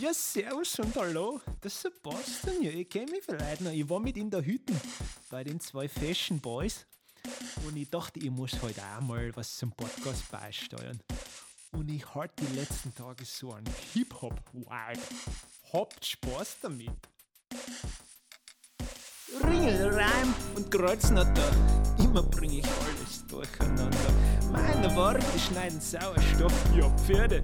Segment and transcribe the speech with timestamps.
[0.00, 2.62] Ja, servus und hallo, das ist Sebastian.
[2.62, 3.70] Ja, ich kenne mich vielleicht noch.
[3.70, 4.74] Ich war mit in der Hütte
[5.30, 6.86] bei den zwei Fashion Boys
[7.66, 11.00] und ich dachte, ich muss heute auch mal was zum Podcast beisteuern.
[11.72, 15.00] Und ich hatte die letzten Tage so einen Hip-Hop-Wild.
[15.72, 16.90] Habt Spaß damit.
[19.44, 21.50] Ringel, Reim und Kreuznatter,
[21.98, 24.12] immer bring ich alles durcheinander.
[24.50, 27.42] Meine Worte schneiden Sauerstoff, ja Pferde,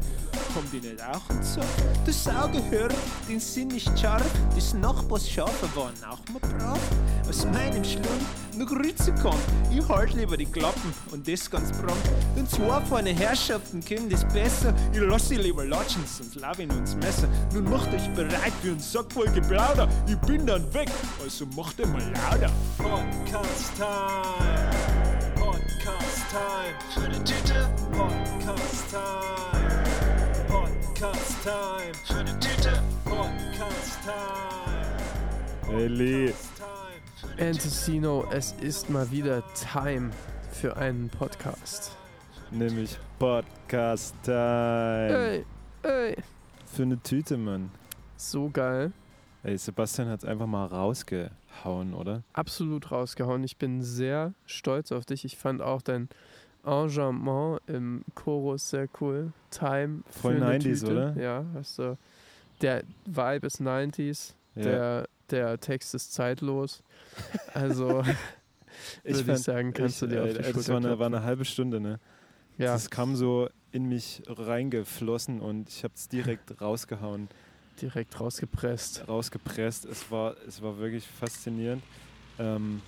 [0.56, 1.60] kommt nicht auch und so?
[2.06, 2.88] Das Saugehör,
[3.28, 4.24] den Sinn nicht scharf,
[4.56, 6.80] des Nachbars Schafe waren auch mal brav.
[7.28, 8.06] Aus meinem Schlund
[8.56, 12.08] noch Grütze kommt, ich halt lieber die Klappen und das ganz prompt.
[12.34, 16.70] Denn zwei feine Herrschaften können das besser, ich lass sie lieber latschen, sonst lauf ich
[16.70, 17.28] uns Messer.
[17.52, 20.88] Nun macht euch bereit für einen Sack voll Geplauder, ich bin dann weg,
[21.22, 22.50] also macht ihr mal lauter.
[22.78, 24.70] Podcast Time.
[25.34, 27.04] Podcast Time.
[27.04, 27.68] Für die Tüte.
[27.92, 29.35] Podcast Time.
[30.98, 31.92] Podcast Time.
[32.06, 32.82] Für die Tüte.
[33.04, 35.76] Podcast Time.
[35.76, 36.32] Hey Lee.
[37.38, 40.10] Antocino, es ist mal wieder Time
[40.52, 41.94] für einen Podcast.
[42.50, 45.18] nämlich Podcast Time.
[45.18, 45.44] Ey,
[45.82, 46.16] ey,
[46.64, 47.70] Für eine Tüte, Mann.
[48.16, 48.90] so geil.
[49.42, 52.22] Ey, Sebastian hat's einfach mal rausgehauen, oder?
[52.32, 53.44] Absolut rausgehauen.
[53.44, 55.26] Ich bin sehr stolz auf dich.
[55.26, 56.08] Ich fand auch dein
[56.66, 59.32] Engagement im Chorus sehr cool.
[59.50, 60.02] Time.
[60.10, 60.92] Voll für eine 90s, Tüte.
[60.92, 61.16] oder?
[61.16, 61.96] Ja, hast du.
[62.60, 64.34] Der Vibe ist 90s.
[64.54, 64.62] Ja.
[64.62, 66.82] Der, der Text ist zeitlos.
[67.54, 68.04] Also,
[69.04, 71.22] würde ich sagen, kannst du dir auf die äh, Das Schulter war eine, war eine
[71.22, 72.00] halbe Stunde, ne?
[72.58, 77.28] Ja, Das kam so in mich reingeflossen und ich hab's direkt rausgehauen,
[77.80, 79.06] direkt rausgepresst.
[79.06, 79.84] rausgepresst.
[79.84, 81.82] Es war, es war wirklich faszinierend.
[82.38, 82.80] Ähm,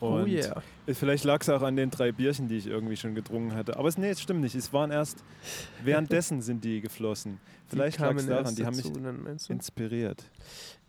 [0.00, 0.62] Oh und yeah.
[0.86, 3.76] Vielleicht lag es auch an den drei Bierchen, die ich irgendwie schon getrunken hatte.
[3.76, 4.54] Aber es, nee, es stimmt nicht.
[4.54, 5.24] Es waren erst
[5.82, 7.40] währenddessen sind die geflossen.
[7.68, 10.24] Vielleicht lag es daran, die haben mich dazu, inspiriert.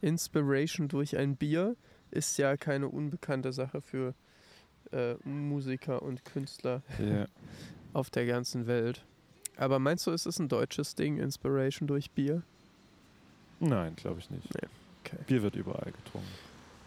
[0.01, 1.75] Inspiration durch ein Bier
[2.11, 4.13] ist ja keine unbekannte Sache für
[4.91, 7.25] äh, Musiker und Künstler Ja.
[7.93, 9.03] auf der ganzen Welt.
[9.57, 12.43] Aber meinst du, ist es ein deutsches Ding, Inspiration durch Bier?
[13.59, 14.47] Nein, glaube ich nicht.
[14.53, 14.69] Nee,
[15.03, 15.17] okay.
[15.27, 16.29] Bier wird überall getrunken.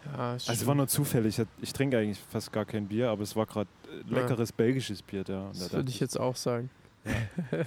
[0.05, 1.41] Ja, Also es war nur zufällig.
[1.61, 3.69] Ich- trinke eigentlich fast gar kein Bier, aber es war gerade
[4.07, 5.47] leckeres belgisches Bier da.
[5.47, 6.69] Und da das dachte würde ich jetzt auch sagen.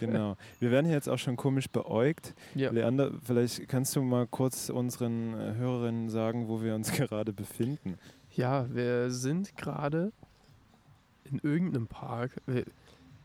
[0.00, 0.36] Genau.
[0.60, 2.34] Wir werden hier jetzt auch schon komisch beäugt.
[2.54, 2.70] Ja.
[2.70, 7.98] Leander, vielleicht kannst du mal kurz unseren äh, Hörerinnen sagen, wo wir uns gerade befinden.
[8.34, 10.12] Ja, wir sind gerade
[11.24, 12.32] in irgendeinem Park.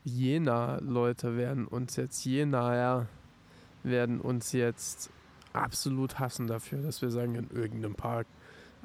[0.04, 3.06] Jena-Leute werden uns jetzt, Jenaer
[3.82, 5.10] werden uns jetzt
[5.52, 8.26] absolut hassen dafür, dass wir sagen in irgendeinem Park.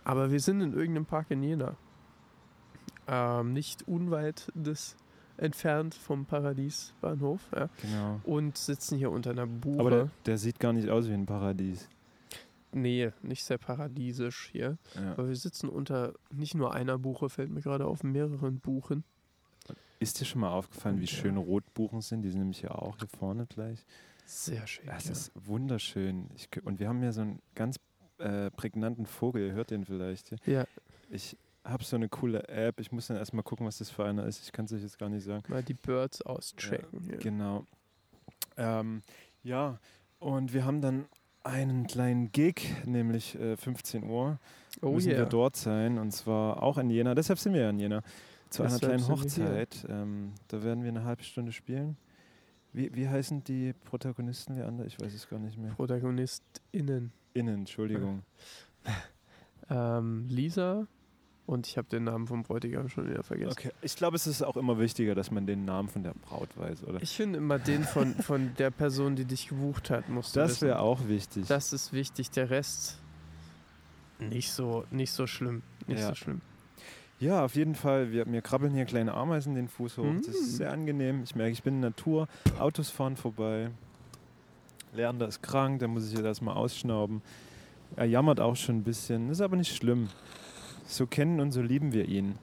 [0.08, 1.76] Aber wir sind in irgendeinem Park in Jena.
[3.08, 4.96] Ähm, nicht unweit des
[5.36, 7.42] entfernt vom Paradiesbahnhof.
[7.54, 8.22] Ja, Genau.
[8.24, 9.80] und sitzen hier unter einer Buche.
[9.82, 11.90] Aber der, der sieht gar nicht aus wie ein Paradies.
[12.72, 14.78] nee, nicht sehr paradiesisch hier.
[14.96, 15.12] Ja.
[15.14, 19.04] Aber wir sitzen unter nicht nur einer Buche, fällt mir gerade auf, mehreren Buchen.
[20.00, 21.08] Ist dir schon mal aufgefallen, wie Ja.
[21.08, 22.22] schön Rotbuchen sind?
[22.22, 23.86] Die sind nämlich ja auch hier vorne gleich.
[24.26, 24.86] Sehr schön.
[24.86, 25.12] Das ja.
[25.12, 26.30] ist wunderschön.
[26.36, 27.78] Ich, und wir haben hier so einen ganz
[28.20, 29.48] äh, prägnanten Vogel.
[29.48, 30.36] Ihr hört den vielleicht.
[30.46, 30.66] Ja,
[31.10, 32.80] Ich habe so eine coole App.
[32.80, 34.44] Ich muss dann erstmal gucken, was das für einer ist.
[34.44, 35.44] Ich kann es euch jetzt gar nicht sagen.
[35.50, 37.10] mal die Birds auschecken.
[37.10, 37.66] Ja, Genau.
[38.56, 39.04] Ähm,
[39.44, 39.80] ja,
[40.20, 41.06] und wir haben dann
[41.44, 44.40] einen kleinen Gig, nämlich äh, 15 Uhr.
[44.82, 45.20] Oh müssen yeah.
[45.20, 47.16] wir dort sein und zwar auch in Jena.
[47.16, 48.04] Deshalb sind wir ja in Jena.
[48.50, 49.08] Zu einer kleinen.
[49.08, 49.86] Hochzeit.
[49.90, 51.98] Ähm, da werden wir eine halbe Stunde spielen.
[52.74, 54.86] Wie, wie heißen die Protagonisten, Leander?
[54.86, 55.72] Ich weiß es gar nicht mehr.
[55.72, 57.12] ProtagonistInnen.
[57.34, 58.24] Innen, Entschuldigung.
[59.70, 60.88] Ähm, Lisa
[61.46, 63.52] und ich habe den Namen vom Bräutigam schon wieder vergessen.
[63.52, 66.48] Okay, ich glaube, es ist auch immer wichtiger, dass man den Namen von der Braut
[66.58, 67.02] weiß, oder?
[67.02, 70.62] Ich finde immer den von, von der Person, die dich gebucht hat, musst du Das
[70.62, 71.48] wäre auch wichtig.
[71.48, 72.32] Das ist wichtig.
[72.32, 72.98] Der Rest
[74.20, 75.64] nicht so, nicht so schlimm.
[75.86, 76.08] Nicht Ja.
[76.10, 76.40] so schlimm.
[77.20, 78.12] Ja, auf jeden Fall.
[78.14, 80.06] Wir, mir krabbeln hier kleine Ameisen den Fuß hoch.
[80.18, 80.30] Das Mm.
[80.30, 81.24] ist sehr angenehm.
[81.24, 82.28] Ich merke, ich bin in der Natur.
[82.60, 83.72] Autos fahren vorbei.
[84.94, 87.22] Leander ist krank, da muss ich jetzt erstmal ausschnauben.
[87.96, 89.30] Er jammert auch schon ein bisschen.
[89.30, 90.10] Ist aber nicht schlimm.
[90.88, 92.38] So kennen und so lieben wir ihn.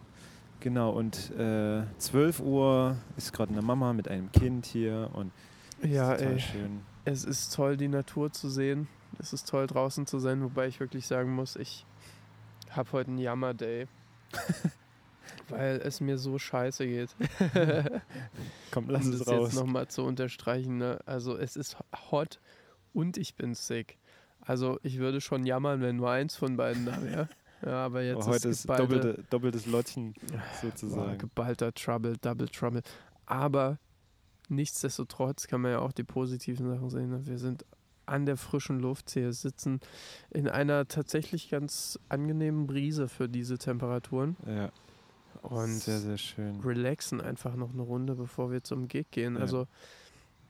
[0.61, 5.31] Genau, und äh, 12 Uhr ist gerade eine Mama mit einem Kind hier und
[5.83, 6.39] Ja, ey.
[6.41, 6.81] schön.
[7.05, 8.89] Es ist toll, die Natur zu sehen.
[9.19, 11.85] Es ist toll, draußen zu sein, wobei ich wirklich sagen muss, ich
[12.71, 13.87] habe heute einen Jammer-Day.
[15.49, 17.15] weil es mir so scheiße geht.
[18.71, 19.49] Komm, lass um es das raus.
[19.53, 20.79] jetzt nochmal zu unterstreichen.
[20.79, 20.99] Ne?
[21.07, 21.77] Also es ist
[22.11, 22.41] hot
[22.93, 23.99] und ich bin sick.
[24.41, 27.29] Also ich würde schon jammern, wenn nur eins von beiden da wäre.
[27.65, 31.19] Ja, aber jetzt Aber heute ist geballte- doppelte, doppeltes Lottchen Boah, sozusagen.
[31.19, 32.83] geballter Trouble, Double Trouble.
[33.25, 33.79] Aber
[34.51, 37.09] nichtsdestotrotz kann man ja auch die positiven Sachen sehen.
[37.11, 37.27] ne?
[37.27, 37.65] Wir sind
[38.07, 39.81] an der frischen Luft hier sitzen,
[40.31, 44.71] in einer tatsächlich ganz angenehmen Brise für diese Temperaturen Ja,
[45.43, 46.61] und sehr, sehr schön.
[46.61, 49.35] relaxen einfach noch eine Runde, bevor wir zum Gig gehen.
[49.37, 49.41] Ja.
[49.43, 49.67] Also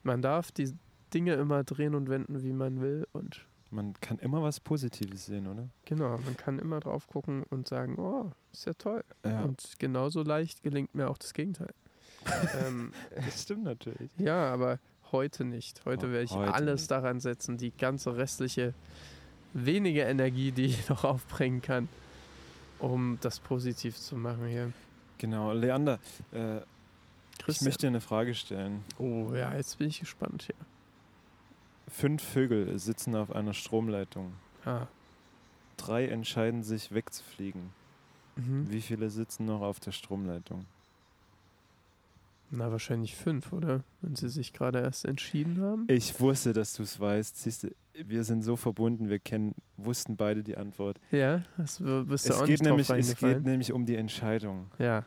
[0.03, 0.73] man darf die
[1.13, 5.47] Dinge immer drehen und wenden, wie man will und Man kann immer was Positives sehen,
[5.47, 5.67] oder?
[5.85, 9.03] genau, man kann immer drauf gucken und sagen, oh, ist ja toll.
[9.25, 11.73] Ja, Und genauso leicht gelingt mir auch das Gegenteil.
[12.67, 14.09] ähm, das stimmt natürlich.
[14.17, 14.79] ja, aber
[15.11, 15.85] heute nicht.
[15.85, 16.91] Heute Oh, werde ich heute alles nicht.
[16.91, 18.73] daran setzen, die ganze restliche
[19.53, 21.87] wenige Energie, die ich noch aufbringen kann,
[22.79, 24.71] um das positiv zu machen hier.
[25.17, 25.99] Genau, Leander,
[26.31, 26.59] äh,
[27.47, 28.83] ich möchte dir eine Frage stellen.
[28.97, 30.55] oh ja, jetzt bin ich gespannt hier.
[31.87, 34.33] Fünf Vögel sitzen auf einer Stromleitung.
[34.65, 34.87] Ah.
[35.77, 37.69] Drei entscheiden sich wegzufliegen.
[38.35, 38.69] Mhm.
[38.71, 40.65] Wie viele sitzen noch auf der Stromleitung?
[42.51, 43.83] Na, wahrscheinlich fünf, oder?
[44.01, 45.85] Wenn sie sich gerade erst entschieden haben.
[45.87, 47.41] Ich wusste, dass du es weißt.
[47.41, 47.69] Siehst du,
[48.05, 50.99] wir sind so verbunden, wir kennen, wussten beide die Antwort.
[51.11, 54.67] Ja, das bist du Es auch geht, nicht nämlich, es geht nämlich um die Entscheidung
[54.77, 55.03] Ja,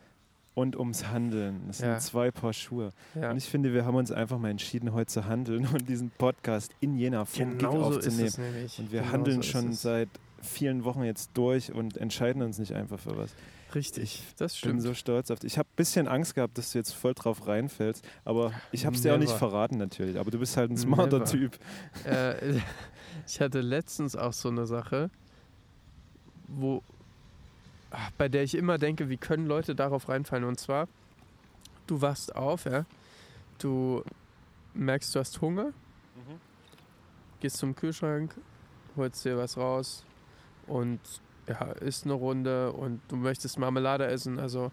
[0.54, 1.62] und ums Handeln.
[1.68, 1.92] Das Ja.
[2.00, 2.90] sind zwei Paar Schuhe.
[3.14, 3.30] ja.
[3.30, 6.72] Und ich finde, wir haben uns einfach mal entschieden, heute zu handeln und diesen Podcast
[6.80, 8.26] in Jena vom Gig Genau so ist aufzunehmen.
[8.28, 8.78] es nämlich.
[8.80, 10.08] Und wir Genau handeln so schon seit
[10.42, 13.32] vielen Wochen jetzt durch und entscheiden uns nicht einfach für was.
[13.74, 14.82] Richtig, das Ich bin stimmt.
[14.82, 15.52] so stolz auf dich.
[15.52, 18.96] Ich habe ein bisschen Angst gehabt, dass du jetzt voll drauf reinfällst, aber ich habe
[18.96, 20.18] es dir auch nicht verraten natürlich.
[20.18, 21.30] Aber du bist halt ein smarter Never.
[21.30, 21.58] Typ.
[22.04, 22.58] äh,
[23.26, 25.10] ich hatte letztens auch so eine Sache,
[26.46, 26.82] wo
[27.90, 30.44] ach, bei der ich immer denke, wie können Leute darauf reinfallen?
[30.44, 30.88] Und zwar,
[31.86, 32.86] du wachst auf, ja,
[33.58, 34.02] du
[34.72, 35.72] merkst, du hast Hunger,
[37.40, 38.34] gehst zum Kühlschrank,
[38.96, 40.04] holst dir was raus
[40.66, 41.00] und
[41.48, 44.70] ja, isst eine Runde und du möchtest Marmelade essen, also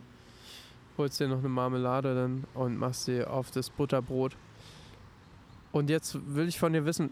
[0.98, 4.36] holst dir noch eine Marmelade dann und machst sie auf das Butterbrot.
[5.72, 7.10] Und jetzt will ich von dir wissen,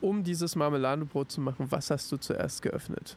[0.00, 3.16] um dieses Marmeladenbrot zu machen, was hast du zuerst geöffnet?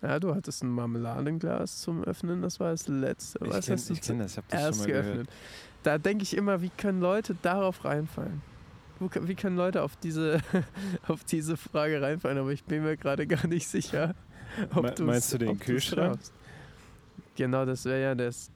[0.00, 3.38] Ja, du hattest ein Marmeladenglas zum Öffnen, das war das letzte.
[3.44, 5.14] Ich Was kenn- hast du ich kenne das, ich habe das zuerst schon mal geöffnet?
[5.14, 5.28] gehört.
[5.84, 8.42] Da denke ich immer, wie können Leute darauf reinfallen?
[9.22, 10.40] Wie können Leute auf diese,
[11.08, 12.38] auf diese Frage reinfallen?
[12.38, 14.14] Aber ich bin mir gerade gar nicht sicher,
[14.74, 16.18] ob Me- du's- meinst du den Kühlschrank?
[17.36, 18.50] Genau, das wäre ja das.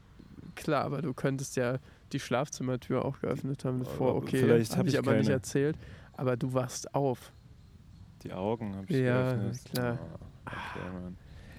[0.55, 1.79] Klar, aber du könntest ja
[2.13, 4.11] die Schlafzimmertür auch geöffnet haben davor.
[4.11, 5.35] Aber Okay, vielleicht habe hab ich ich aber nicht keine.
[5.35, 5.77] erzählt.
[6.15, 7.33] Aber du wachst auf.
[8.23, 9.61] Die Augen habe ich Ja, geöffnet.
[9.73, 9.99] klar.
[10.01, 11.15] Oh, okay.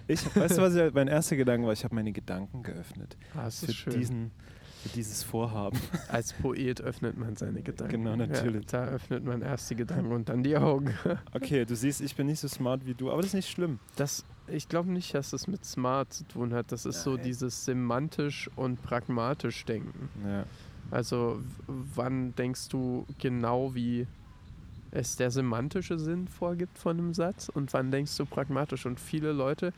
[0.08, 1.74] Ich, weißt du, was ich, mein erster Gedanke war?
[1.74, 3.18] Ich habe meine Gedanken geöffnet.
[3.36, 3.94] Ah, das Für, ist schön.
[3.94, 4.32] diesen,
[4.88, 5.80] für dieses Vorhaben.
[6.10, 8.04] Als Poet öffnet man seine Gedanken.
[8.04, 8.72] Genau, natürlich.
[8.72, 10.94] Ja, da öffnet man erst die Gedanken und dann die Augen.
[11.34, 13.80] Okay, du siehst, ich bin nicht so smart wie du, aber das ist nicht schlimm.
[13.96, 16.72] Das, ich glaube nicht, dass das mit smart zu tun hat.
[16.72, 17.24] Das ist so Nein.
[17.24, 20.10] dieses semantisch und pragmatisch denken.
[20.26, 20.46] Ja.
[20.90, 24.08] Also wann denkst du genau, wie
[24.92, 28.86] es der semantische Sinn vorgibt von einem Satz und wann denkst du pragmatisch?
[28.86, 29.74] Und viele Leute,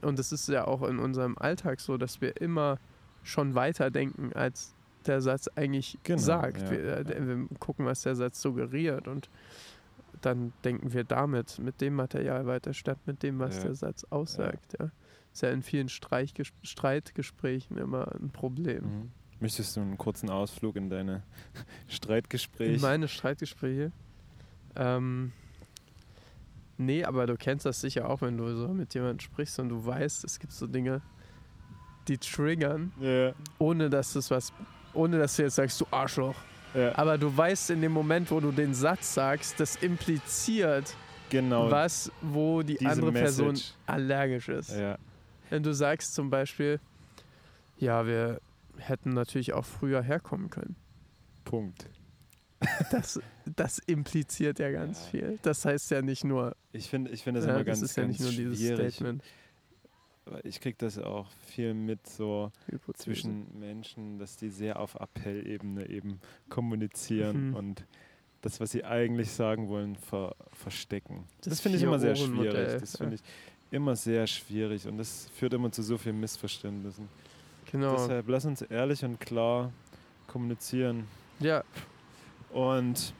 [0.00, 2.78] und es ist ja auch in unserem Alltag so, dass wir immer
[3.28, 4.74] schon weiter denken, als
[5.06, 6.62] der Satz eigentlich Genau, sagt.
[6.62, 7.26] ja, wir, äh, ja.
[7.26, 9.28] wir gucken, was der Satz suggeriert und
[10.20, 13.64] dann denken wir damit, mit dem Material weiter, statt mit dem, was Ja.
[13.64, 14.74] der Satz aussagt.
[14.80, 14.90] Ja.
[15.32, 18.82] Ist ja in vielen Streichges Streitgesprächen immer ein Problem.
[18.84, 19.10] Mhm.
[19.40, 21.22] Möchtest du einen kurzen Ausflug in deine
[21.86, 22.80] In Streitgespräche?
[22.80, 23.92] meine Streitgespräche.
[24.74, 25.32] Ähm,
[26.76, 29.84] nee, aber du kennst das sicher auch, wenn du so mit jemandem sprichst und du
[29.86, 31.02] weißt, es gibt so Dinge,
[32.08, 34.52] die triggern, Ja, ohne dass das was,
[34.94, 36.36] ohne dass du jetzt sagst, du Arschloch.
[36.74, 36.96] ja.
[36.96, 40.94] Aber du weißt in dem Moment, wo du den Satz sagst, das impliziert
[41.30, 41.70] genau.
[41.70, 43.72] was, wo die andere Person Message.
[43.86, 44.70] allergisch ist.
[44.70, 44.98] Ja.
[45.50, 46.80] Wenn du sagst zum Beispiel,
[47.78, 48.40] ja, wir
[48.78, 50.76] hätten natürlich auch früher herkommen können.
[51.44, 51.86] Punkt.
[52.90, 53.20] Das,
[53.56, 55.10] das impliziert ja ganz Ja.
[55.10, 55.38] viel.
[55.42, 57.96] Das heißt ja nicht nur, Ich finde ich find das ja, immer ganz, das ist
[57.96, 58.94] ja ganz nicht nur dieses schwierig.
[58.94, 59.22] Statement.
[60.44, 63.04] Ich kriege das auch viel mit so Hypothese.
[63.04, 67.54] zwischen Menschen, dass die sehr auf Appellebene eben kommunizieren Mhm.
[67.54, 67.84] und
[68.42, 71.24] das, was sie eigentlich sagen wollen, ver verstecken.
[71.40, 72.80] Das, Das finde ich immer sehr schwierig.
[72.80, 73.22] Das finde ich
[73.70, 77.08] immer sehr schwierig und das führt immer zu so vielen Missverständnissen.
[77.70, 77.92] Genau.
[77.96, 79.72] Deshalb lass uns ehrlich und klar
[80.26, 81.04] kommunizieren.
[81.40, 81.62] Ja,
[82.52, 83.12] Und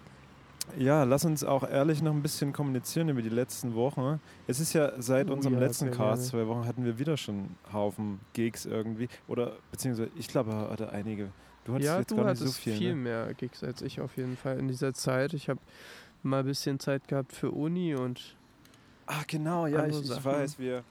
[0.76, 4.20] ja, lass uns auch ehrlich noch ein bisschen kommunizieren über die letzten Wochen.
[4.46, 6.44] Es ist ja seit Oh unserem ja, letzten Cast, gerne.
[6.44, 9.08] zwei Wochen, hatten wir wieder schon einen Haufen Gigs irgendwie.
[9.26, 11.30] Oder beziehungsweise, ich glaube, er hatte einige.
[11.64, 12.76] Du hattest ja jetzt du gar nicht so viel.
[12.76, 12.96] viel ne?
[12.96, 15.34] mehr Gigs als ich auf jeden Fall in dieser Zeit.
[15.34, 15.60] Ich habe
[16.22, 18.36] mal ein bisschen Zeit gehabt für Uni und
[19.06, 20.58] Ah, genau, ja, ich, ich weiß.
[20.58, 20.84] Wir,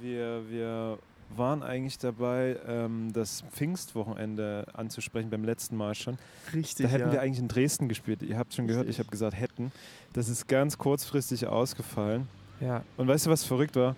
[0.00, 0.98] wir, wir
[1.36, 6.18] waren eigentlich dabei, ähm, das Pfingstwochenende anzusprechen, beim letzten Mal schon.
[6.52, 7.12] Richtig, Da hätten ja.
[7.12, 8.22] wir eigentlich in Dresden gespielt.
[8.22, 8.96] Ihr habt schon gehört, Richtig.
[9.00, 9.72] ich habe gesagt hätten.
[10.12, 12.28] Das ist ganz kurzfristig ausgefallen.
[12.60, 13.96] ja, Und weißt du, was verrückt war?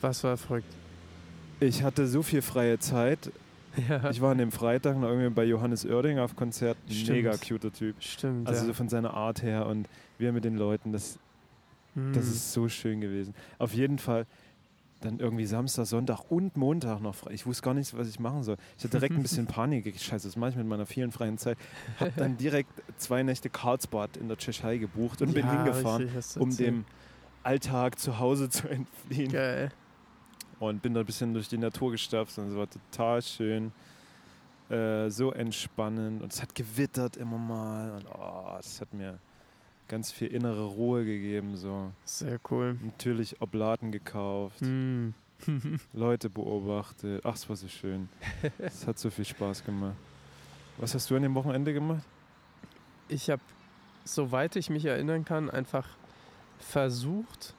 [0.00, 0.72] was war verrückt?
[1.60, 3.32] Ich hatte so viel freie Zeit.
[3.88, 6.76] Ja, Ich war an dem Freitag noch irgendwie bei Johannes Oerding auf Konzert.
[6.88, 7.08] Stimmt.
[7.10, 7.96] Mega cuter Typ.
[8.00, 8.48] stimmt.
[8.48, 8.66] Also ja.
[8.68, 9.88] so von seiner Art her und
[10.18, 11.18] wir mit den Leuten, das,
[11.94, 12.32] das Hm.
[12.32, 13.34] ist so schön gewesen.
[13.58, 14.26] Auf jeden Fall
[15.00, 17.32] dann irgendwie Samstag, Sonntag und Montag noch frei.
[17.32, 18.56] Ich wusste gar nicht, was ich machen soll.
[18.76, 19.86] Ich hatte direkt ein bisschen Panik.
[19.86, 21.56] Ich, Scheiße, das mache ich mit meiner vielen freien Zeit.
[22.00, 26.42] Hab dann direkt zwei Nächte Karlsbad in der Tschechei gebucht und bin ja, hingefahren, richtig,
[26.42, 26.84] um dem
[27.42, 29.32] Alltag zu Hause zu entfliehen.
[29.32, 29.70] Geil.
[30.58, 33.72] Und bin da ein bisschen durch die Natur gestapft und es war total schön.
[34.68, 36.22] Äh, so entspannend.
[36.22, 37.92] Und es hat gewittert immer mal.
[37.92, 39.18] Und oh, das hat mir
[39.88, 41.56] ganz viel innere Ruhe gegeben.
[41.56, 41.90] So.
[42.04, 42.76] Sehr cool.
[42.82, 45.14] Natürlich Oblaten gekauft, Hm.
[45.92, 47.22] Leute beobachtet.
[47.24, 48.08] Ach, es war so schön.
[48.58, 49.94] Es hat so viel Spaß gemacht.
[50.78, 52.02] Was hast du an dem Wochenende gemacht?
[53.08, 53.42] Ich habe,
[54.04, 55.88] soweit ich mich erinnern kann, einfach
[56.58, 57.54] versucht,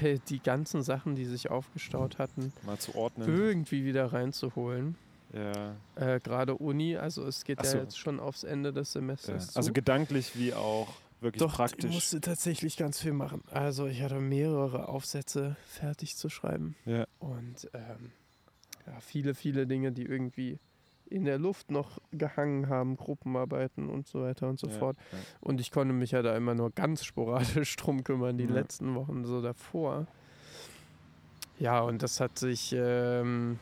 [0.00, 3.28] die, die ganzen Sachen, die sich aufgestaut hatten, Mal zu ordnen.
[3.28, 4.96] irgendwie wieder reinzuholen.
[5.32, 5.76] Ja.
[5.96, 7.78] Äh, Gerade Uni, also es geht Ach ja so.
[7.78, 9.00] jetzt schon aufs Ende des ja.
[9.00, 9.54] Semesters.
[9.56, 9.72] Also zu.
[9.74, 10.88] gedanklich wie auch
[11.20, 11.92] wirklich Doch, ich praktisch.
[11.92, 13.42] musste tatsächlich ganz viel machen.
[13.50, 16.76] Also ich hatte mehrere Aufsätze fertig zu schreiben.
[16.84, 17.06] Ja.
[17.18, 18.12] Und ähm,
[18.86, 20.58] ja, viele, viele Dinge, die irgendwie
[21.10, 24.96] in der Luft noch gehangen haben, Gruppenarbeiten und so weiter und so Ja, fort.
[25.10, 25.18] ja.
[25.40, 28.50] Und ich konnte mich ja da immer nur ganz sporadisch drum kümmern, die Ja.
[28.52, 30.06] letzten Wochen so davor.
[31.58, 33.58] Ja, und das hat sich ähm,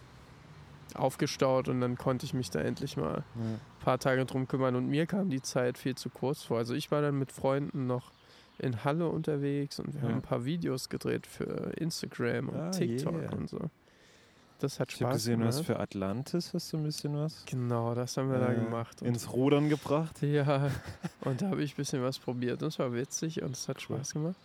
[0.99, 4.89] aufgestaut und dann konnte ich mich da endlich mal ein paar Tage drum kümmern und
[4.89, 6.59] mir kam die Zeit viel zu kurz vor.
[6.59, 8.13] Also ich war dann mit Freunden noch
[8.59, 10.09] in Halle unterwegs und wir Ja.
[10.09, 13.33] haben ein paar Videos gedreht für Instagram und Ah, TikTok yeah.
[13.33, 13.59] und so.
[14.59, 15.59] Das hat Ich habe Spaß gesehen, gemacht.
[15.59, 19.03] was für Atlantis hast du ein bisschen was genau, das haben wir da äh, gemacht.
[19.03, 20.23] Und ins Rudern gebracht.
[20.23, 20.71] ja,
[21.23, 22.63] und da habe ich ein bisschen was probiert.
[22.63, 23.97] Das war witzig und es hat Cool.
[23.97, 24.37] Spaß gemacht.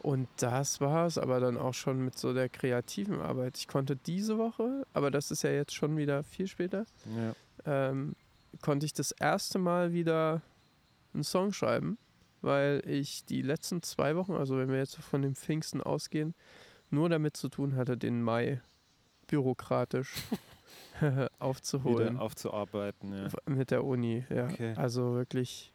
[0.00, 3.56] Und das war es aber dann auch schon mit so der kreativen Arbeit.
[3.56, 6.84] Ich konnte diese Woche, aber das ist ja jetzt schon wieder viel später,
[7.16, 7.34] Ja.
[7.90, 8.16] ähm,
[8.62, 10.42] konnte ich das erste Mal wieder
[11.14, 11.98] einen Song schreiben,
[12.40, 16.34] weil ich die letzten zwei Wochen, also wenn wir jetzt von dem Pfingsten ausgehen,
[16.90, 18.60] nur damit zu tun hatte, den Mai
[19.32, 20.12] bürokratisch
[21.38, 23.14] aufzuholen Wieder aufzuarbeiten.
[23.14, 23.28] Ja.
[23.46, 24.24] mit der Uni.
[24.28, 24.44] Ja.
[24.44, 24.74] Okay.
[24.76, 25.72] Also wirklich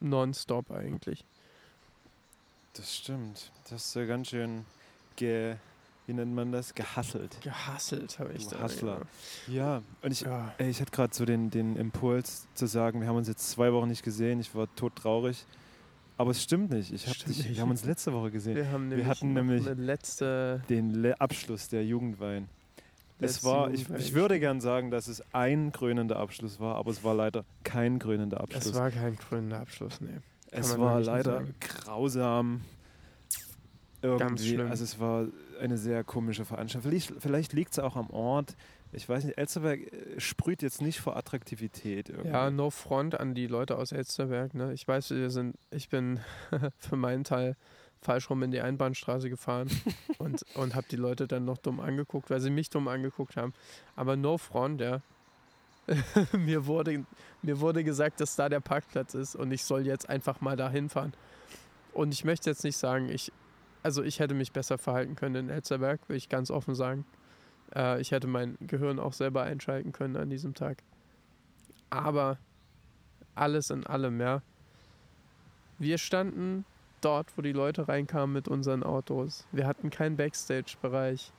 [0.00, 1.24] nonstop eigentlich.
[2.74, 3.50] Das stimmt.
[3.70, 4.66] Das ist ja ganz schön
[5.16, 5.56] ge,
[6.06, 6.74] wie nennt man das?
[6.74, 7.40] Gehasselt.
[7.40, 8.62] Gehasselt habe ich da.
[8.62, 9.00] Hustler.
[9.48, 10.52] Ja, und ich, Ja.
[10.58, 13.72] ey, ich hatte gerade so den, den Impuls zu sagen, wir haben uns jetzt zwei
[13.72, 14.38] Wochen nicht gesehen.
[14.38, 15.46] Ich war todtraurig.
[16.18, 16.92] Aber es stimmt nicht.
[16.92, 18.56] Ich hab dich, wir haben uns letzte Woche gesehen.
[18.56, 20.62] Wir haben nämlich hatten nämlich- letzte.
[20.68, 22.48] Den Le Abschluss der Jugendwein.
[23.18, 27.02] Es war, ich, ich würde gern sagen, dass es ein krönender Abschluss war, aber es
[27.02, 28.66] war leider kein krönender Abschluss.
[28.66, 30.18] Es war kein grüner Abschluss, nee.
[30.50, 31.54] Es man war leider sagen.
[31.60, 32.60] grausam.
[34.02, 34.70] Irgendwie, schlimm.
[34.70, 35.26] Also es war
[35.60, 36.90] eine sehr komische Veranstaltung.
[36.90, 38.54] Vielleicht, vielleicht liegt es auch am Ort.
[38.92, 42.08] Ich weiß nicht, Elsterberg äh, sprüht jetzt nicht vor Attraktivität.
[42.08, 42.28] Irgendwie.
[42.28, 44.54] Ja, no front an die Leute aus Elsterberg.
[44.54, 44.72] Ne?
[44.74, 46.20] Ich weiß, wir sind, ich bin
[46.78, 47.56] für meinen Teil
[48.02, 49.68] falsch rum in die Einbahnstraße gefahren
[50.18, 53.52] und, und habe die Leute dann noch dumm angeguckt, weil sie mich dumm angeguckt haben.
[53.94, 55.02] Aber no front, ja.
[56.32, 57.04] mir, wurde,
[57.42, 60.68] mir wurde gesagt, dass da der Parkplatz ist und ich soll jetzt einfach mal da
[60.68, 61.12] hinfahren.
[61.92, 63.32] Und ich möchte jetzt nicht sagen, ich,
[63.82, 67.06] also ich hätte mich besser verhalten können in Elsterberg, will ich ganz offen sagen.
[67.74, 70.82] Äh, ich hätte mein Gehirn auch selber einschalten können an diesem Tag.
[71.88, 72.38] Aber
[73.34, 74.42] alles in allem, ja.
[75.78, 76.64] Wir standen
[77.00, 79.46] dort, wo die Leute reinkamen mit unseren Autos.
[79.52, 81.32] Wir hatten keinen Backstage-Bereich.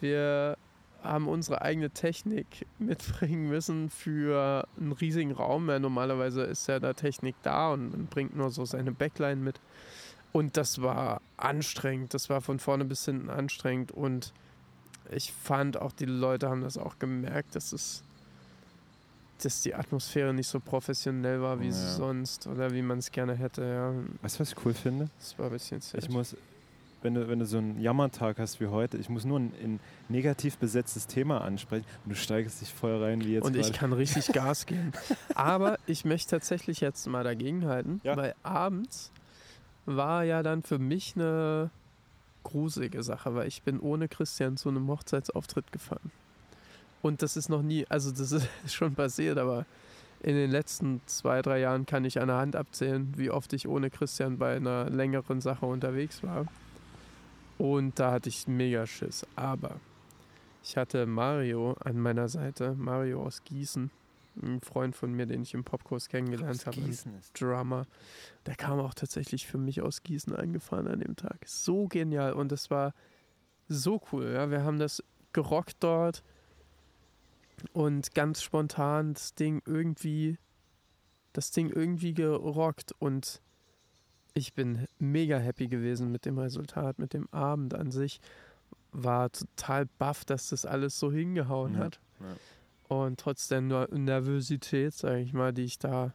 [0.00, 0.56] Wir
[1.02, 5.68] haben unsere eigene Technik mitbringen müssen für einen riesigen Raum.
[5.68, 9.60] Ja, normalerweise ist ja da Technik da und man bringt nur so seine Backline mit.
[10.32, 12.12] Und das war anstrengend.
[12.12, 13.92] Das war von vorne bis hinten anstrengend.
[13.92, 14.34] Und
[15.10, 18.02] ich fand auch, die Leute haben das auch gemerkt, dass es
[19.44, 21.72] dass die Atmosphäre nicht so professionell war wie Ja.
[21.72, 23.62] sonst oder wie man es gerne hätte.
[23.64, 25.08] Ja, Weißt du, was ich cool finde?
[25.18, 26.02] das war ein bisschen sad.
[26.02, 26.36] Ich muss,
[27.02, 29.80] wenn du, wenn du so einen Jammertag hast wie heute, ich muss nur ein, ein
[30.08, 33.92] negativ besetztes Thema ansprechen und du steigst dich voll rein, wie jetzt und ich kann
[33.92, 34.92] richtig Gas geben.
[35.34, 38.16] Aber ich möchte tatsächlich jetzt mal dagegenhalten, Ja.
[38.16, 39.12] weil abends
[39.84, 41.70] war ja dann für mich eine
[42.42, 46.10] gruselige Sache, weil ich bin ohne Christian zu einem Hochzeitsauftritt gefahren.
[47.06, 49.64] Und das ist noch nie, also das ist schon passiert, aber
[50.20, 53.68] in den letzten zwei, drei Jahren kann ich an der Hand abzählen, wie oft ich
[53.68, 56.46] ohne Christian bei einer längeren Sache unterwegs war.
[57.58, 59.24] Und da hatte ich mega Schiss.
[59.36, 59.78] Aber
[60.64, 63.88] Ich hatte Mario an meiner Seite, Mario aus Gießen,
[64.42, 67.86] ein Freund von mir, den ich im Popkurs kennengelernt habe, ein Gießen ist Drummer.
[68.46, 71.38] Der kam auch tatsächlich für mich aus Gießen eingefahren an dem Tag.
[71.46, 72.94] So genial und es war
[73.68, 74.32] so cool.
[74.34, 76.24] Ja, wir haben das gerockt dort
[77.72, 80.38] und ganz spontan das Ding irgendwie,
[81.32, 83.40] das Ding irgendwie gerockt und
[84.34, 88.20] ich bin mega happy gewesen mit dem Resultat, mit dem Abend an sich.
[88.92, 92.00] War total baff, dass das alles so hingehauen Ja, hat.
[92.20, 92.36] ja.
[92.96, 96.14] Und trotz der Ner- Nervosität, sage ich mal, die ich da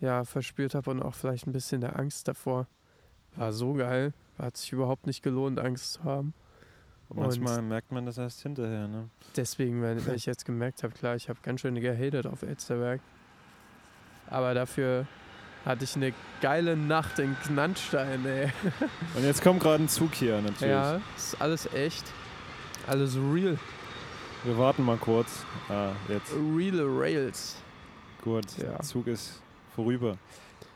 [0.00, 2.66] ja verspürt habe und auch vielleicht ein bisschen der Angst davor,
[3.36, 4.12] war so geil.
[4.38, 6.34] Hat sich überhaupt nicht gelohnt, Angst zu haben.
[7.14, 9.08] Manchmal merkt man das erst hinterher, ne?
[9.36, 13.00] Deswegen, weil, weil ich jetzt gemerkt habe, klar, ich habe ganz schön gehatet auf Elsterberg.
[14.28, 15.06] Aber dafür
[15.64, 18.52] hatte ich eine geile Nacht in Knannstein, ey.
[19.16, 20.70] Und jetzt kommt gerade ein Zug hier natürlich.
[20.72, 22.04] Ja, ist alles echt.
[22.86, 23.58] Alles real.
[24.44, 25.44] Wir warten mal kurz.
[25.68, 26.32] Ah, jetzt.
[26.56, 27.56] Real Rails.
[28.22, 28.70] Gut, Ja.
[28.70, 29.42] der Zug ist
[29.74, 30.16] vorüber.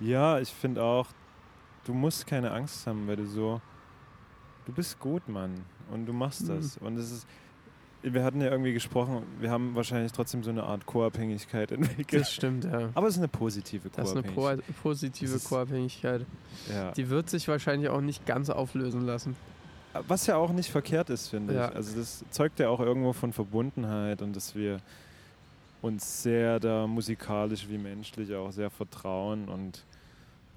[0.01, 1.07] Ja, ich finde auch,
[1.85, 3.61] du musst keine Angst haben, weil du so.
[4.67, 5.65] Du bist gut, Mann.
[5.91, 6.49] Und du machst Mhm.
[6.49, 6.77] das.
[6.79, 7.27] Und es ist.
[8.07, 12.21] Wir hatten ja irgendwie gesprochen, wir haben wahrscheinlich trotzdem so eine Art Co-Abhängigkeit entwickelt.
[12.21, 12.91] Das stimmt, ja.
[12.95, 14.77] Aber es ist eine positive Das ist eine Co-Abhängigkeit.
[14.83, 16.27] po positive Co-Abhängigkeit.
[16.71, 16.91] Ja.
[16.93, 19.37] Die wird sich wahrscheinlich auch nicht ganz auflösen lassen.
[20.07, 21.69] Was ja auch nicht verkehrt ist, finde Ja.
[21.71, 21.77] ich.
[21.77, 24.79] Also das zeugt ja auch irgendwo von Verbundenheit und dass wir
[25.81, 29.85] uns sehr da musikalisch wie menschlich auch sehr vertrauen und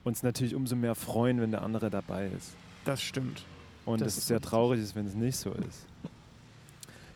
[0.03, 2.55] uns natürlich umso mehr freuen, wenn der andere dabei ist.
[2.83, 3.45] Das stimmt.
[3.87, 5.85] Und Das es ist sehr traurig ist, wenn es nicht so ist.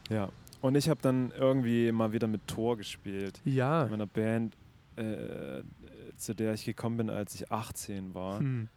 [0.10, 0.28] Ja.
[0.60, 3.40] Und ich habe dann irgendwie mal wieder mit Thor gespielt.
[3.46, 3.84] Ja.
[3.86, 4.58] In meiner Band,
[4.98, 5.62] äh,
[6.18, 8.40] zu der ich gekommen bin, als ich 18 war.
[8.40, 8.68] Hm.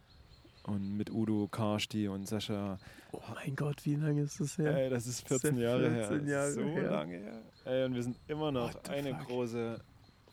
[0.63, 2.77] Und mit Udo, Karsti und Sascha
[3.11, 4.75] Oh mein Gott, wie lange ist das her?
[4.77, 6.19] Ey, das ist Das ist 14 ja Jahre 14 her.
[6.19, 6.91] Das Jahre so her.
[6.91, 7.41] lange her.
[7.65, 9.27] Ey, und wir sind immer noch eine fuck?
[9.27, 9.79] große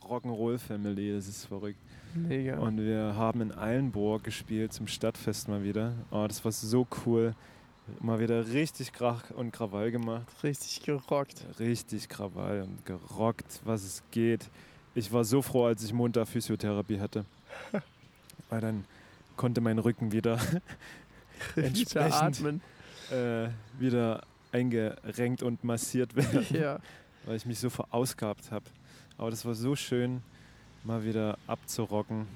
[0.08, 1.12] Rock'n'Roll-Family.
[1.14, 1.78] Das ist verrückt.
[2.14, 2.58] Mega.
[2.58, 5.92] Und wir haben in Eilenburg gespielt zum Stadtfest mal wieder.
[6.10, 7.34] Oh, das war so cool.
[8.00, 10.26] Mal wieder richtig Krach und Krawall gemacht.
[10.42, 11.44] Richtig gerockt.
[11.58, 14.48] Richtig Krawall und gerockt, was es geht.
[14.94, 17.24] Ich war so froh, als ich Montag Physiotherapie hatte.
[18.50, 18.84] Weil dann
[19.36, 20.38] konnte mein Rücken wieder
[21.56, 22.60] entsprechend atmen.
[23.10, 23.48] äh,
[23.78, 24.22] wieder
[24.52, 26.78] eingerenkt und massiert werden, Ja.
[27.24, 28.64] weil ich mich so verausgabt habe.
[29.22, 30.20] Aber das war so schön,
[30.82, 32.26] mal wieder abzurocken.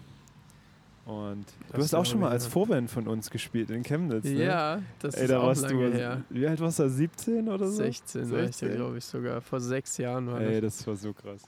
[1.05, 2.51] Und du Das hast auch schon mal als ja.
[2.51, 4.23] Vorband von uns gespielt in Chemnitz.
[4.23, 4.45] Ne?
[4.45, 6.23] Ja, das Ey, ist da auch warst lange du, her.
[6.31, 7.79] wie alt warst du, 17 oder so?
[7.79, 8.75] 16 war ich da, 16?
[8.77, 9.41] glaube ich, sogar.
[9.41, 11.43] Vor sechs Jahren war Ey, das war so krass.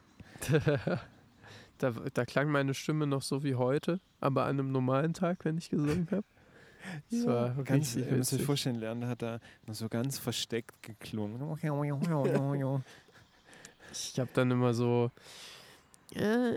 [0.51, 0.65] das.
[1.79, 5.57] da, da klang meine Stimme noch so wie heute, aber an einem normalen Tag, wenn
[5.57, 6.25] ich gesungen habe.
[7.11, 11.43] Das war ganz, ihr müsst euch vorstellen, Lerner hat da noch so ganz versteckt geklungen.
[13.93, 15.11] Ich habe dann immer so.
[16.15, 16.55] Äh,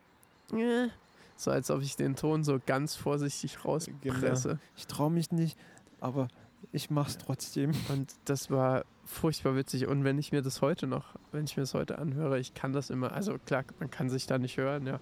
[0.54, 0.90] äh,
[1.36, 4.60] so als ob ich den Ton so ganz vorsichtig rauspresse.
[4.78, 5.58] Ich traue mich nicht,
[6.00, 6.28] aber
[6.72, 7.72] ich mach's trotzdem.
[7.90, 9.88] Und das war furchtbar witzig.
[9.88, 12.74] Und wenn ich mir das heute noch, wenn ich mir das heute anhöre, ich kann
[12.74, 15.00] das immer, also klar, man kann sich da nicht hören, ja.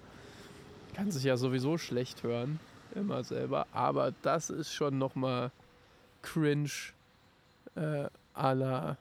[0.94, 2.58] Kann sich ja sowieso schlecht hören,
[2.94, 3.66] immer selber.
[3.72, 5.52] Aber das ist schon nochmal
[6.22, 6.70] cringe
[7.76, 8.96] äh, à la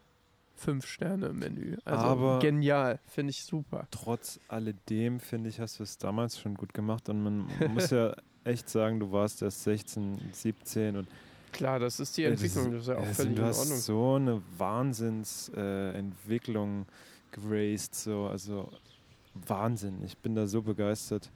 [0.60, 1.78] 5-Sterne-Menü.
[1.86, 3.88] Also Aber- genial, finde ich super.
[3.91, 7.10] Trotz alledem, finde ich, hast du es damals schon gut gemacht.
[7.10, 11.08] Und man muss ja echt sagen, du warst erst 16, 17 und
[11.52, 13.78] Klar, das ist die Entwicklung, das ist ja auch völlig du in hast Ordnung.
[13.80, 16.86] so eine Wahnsinnsentwicklung äh,
[17.32, 18.69] geraced, so, also
[19.34, 20.02] Wahnsinn.
[20.06, 21.30] Ich bin da so begeistert.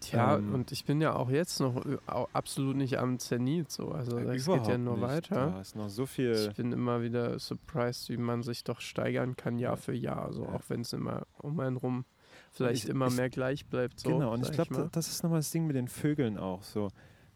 [0.00, 1.98] Tja, ähm, und ich bin ja auch jetzt noch äh,
[2.32, 3.90] absolut nicht am Zenit so.
[3.90, 5.02] Also es geht ja nur nicht.
[5.08, 5.50] weiter.
[5.50, 6.32] Da ist noch so viel.
[6.50, 10.32] Ich bin immer wieder surprised, wie man sich doch steigern kann, Jahr für Jahr.
[10.32, 10.50] So, Ja.
[10.54, 12.04] auch wenn es immer um einen rum
[12.52, 14.00] vielleicht ich- immer ich- mehr gleich bleibt.
[14.00, 16.88] So, genau, und ich glaube, das ist nochmal das Ding mit den Vögeln auch so.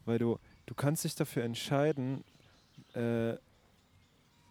[0.05, 2.25] Weil du, du kannst dich dafür entscheiden,
[2.94, 3.35] äh,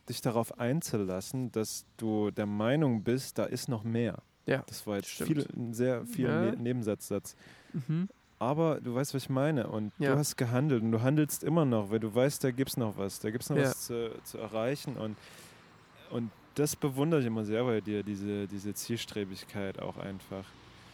[0.09, 4.21] dich darauf einzulassen, dass du der Meinung bist, da ist noch mehr.
[4.45, 6.41] Ja, Das war jetzt viel, ein sehr viel Ja.
[6.41, 7.35] ne Nebensatzsatz.
[7.73, 8.09] Mhm.
[8.39, 9.67] Aber du weißt, was ich meine.
[9.67, 10.13] Und Ja.
[10.13, 12.97] du hast gehandelt und du handelst immer noch, weil du weißt, da gibt es noch
[12.97, 13.19] was.
[13.19, 13.65] Da gibt es noch Ja.
[13.65, 14.95] was zu, zu erreichen.
[14.97, 15.15] Und,
[16.09, 20.43] und das bewundere ich immer sehr bei dir, diese, diese Zielstrebigkeit auch einfach.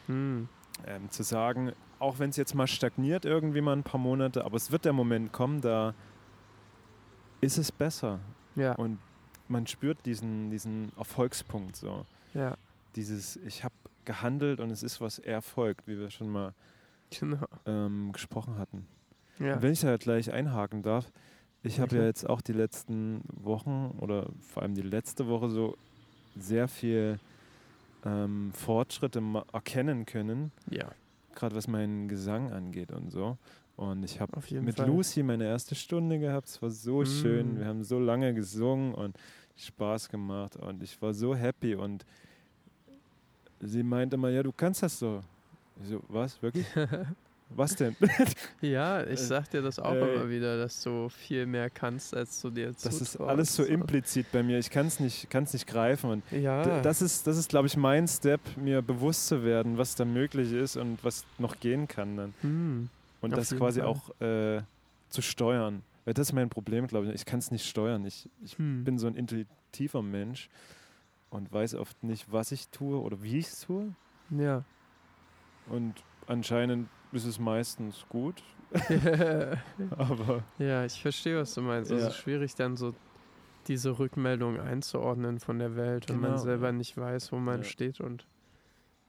[0.07, 0.49] Hm.
[0.85, 4.57] Ähm, zu sagen, auch wenn es jetzt mal stagniert, irgendwie mal ein paar Monate, aber
[4.57, 5.93] es wird der Moment kommen, da
[7.41, 8.19] ist es besser.
[8.55, 8.99] Ja, Und
[9.47, 12.05] man spürt diesen, diesen Erfolgspunkt so.
[12.33, 12.55] ja,
[12.95, 13.73] Dieses, ich habe
[14.05, 16.53] gehandelt und es ist was erfolgt, wie wir schon mal
[17.09, 17.45] genau.
[17.65, 18.87] ähm, gesprochen hatten.
[19.39, 19.61] Ja.
[19.61, 21.11] Wenn ich da gleich einhaken darf,
[21.63, 25.77] ich habe Ja, jetzt auch die letzten Wochen oder vor allem die letzte Woche so
[26.35, 27.19] sehr viel
[28.05, 29.21] ähm, Fortschritte
[29.51, 30.89] erkennen können, Ja,
[31.35, 33.37] gerade was meinen Gesang angeht und so.
[33.75, 34.87] Und ich habe mit Fall.
[34.87, 36.47] Lucy meine erste Stunde gehabt.
[36.47, 37.05] Es war so Mm.
[37.05, 37.59] schön.
[37.59, 39.15] Wir haben so lange gesungen und
[39.55, 42.03] Spaß gemacht und ich war so happy und
[43.61, 45.21] sie meinte immer, ja, du kannst das so.
[45.81, 46.65] Ich so, was, wirklich?
[47.49, 47.95] was denn?
[48.61, 50.15] Ja, ich Äh, sag dir das auch ey.
[50.15, 53.29] immer wieder, dass du viel mehr kannst, als du dir Das ist zutraust.
[53.29, 54.57] alles so implizit bei mir.
[54.59, 56.09] Ich kann es nicht, kann's nicht greifen.
[56.09, 59.95] Und Ja, das ist, das ist glaube ich, mein Step, mir bewusst zu werden, was
[59.95, 62.33] da möglich ist und was noch gehen kann dann.
[62.41, 62.89] hm.
[63.21, 63.89] Und Auf das quasi Fall.
[63.89, 64.61] auch äh,
[65.09, 65.81] zu steuern.
[66.05, 67.13] Weil das ist mein Problem, glaube ich.
[67.15, 68.05] Ich kann es nicht steuern.
[68.05, 68.83] Ich, ich Hm.
[68.83, 70.49] bin so ein intuitiver Mensch
[71.29, 73.93] und weiß oft nicht, was ich tue oder wie ich es tue.
[74.29, 74.63] Ja.
[75.69, 75.95] Und
[76.27, 78.41] anscheinend ist es meistens gut,
[79.97, 81.91] aber ja, ich verstehe, was du meinst.
[81.91, 82.07] Es Ja.
[82.07, 82.93] ist schwierig, dann so
[83.67, 86.71] diese Rückmeldung einzuordnen von der Welt, wenn man Genau, selber ja.
[86.73, 87.63] nicht weiß, wo man Ja.
[87.63, 88.25] steht und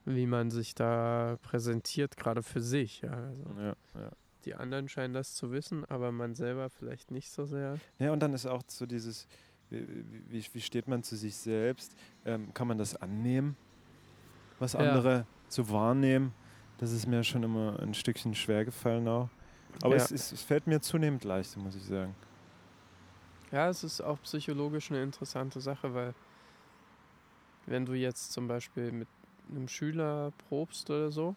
[0.05, 3.01] wie man sich da präsentiert, gerade für sich.
[3.01, 4.11] Ja, also ja, ja.
[4.45, 7.77] die anderen scheinen das zu wissen, aber man selber vielleicht nicht so sehr.
[7.99, 9.27] Ja, und dann ist auch so dieses,
[9.69, 9.85] wie,
[10.31, 11.95] wie, wie steht man zu sich selbst?
[12.25, 13.55] Ähm, kann man das annehmen,
[14.59, 14.81] was Ja.
[14.81, 16.33] andere so wahrnehmen?
[16.77, 19.29] Das ist mir schon immer ein Stückchen schwer gefallen auch.
[19.81, 20.03] Aber Ja.
[20.03, 22.15] es, ist, es fällt mir zunehmend leichter, muss ich sagen.
[23.51, 26.13] Ja, es ist auch psychologisch eine interessante Sache, weil
[27.65, 29.09] wenn du jetzt zum Beispiel mit
[29.49, 31.35] einem Schüler probst oder so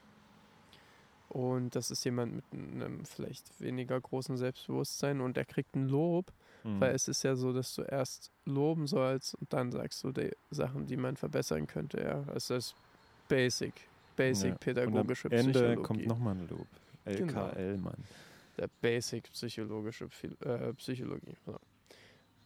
[1.28, 6.32] und das ist jemand mit einem vielleicht weniger großen Selbstbewusstsein und der kriegt ein Lob,
[6.64, 6.80] Mhm.
[6.80, 10.30] weil es ist ja so, dass du erst loben sollst und dann sagst du die
[10.50, 12.00] Sachen, die man verbessern könnte.
[12.02, 12.74] Ja, es ist
[13.28, 13.72] Basic,
[14.16, 14.56] Basic Ja.
[14.56, 15.82] pädagogische und am Ende Psychologie.
[15.82, 16.66] kommt nochmal ein Lob.
[17.04, 17.46] Genau.
[17.48, 18.04] LKL, Mann.
[18.58, 20.08] der Basic psychologische
[20.44, 21.36] äh, Psychologie.
[21.46, 21.56] So.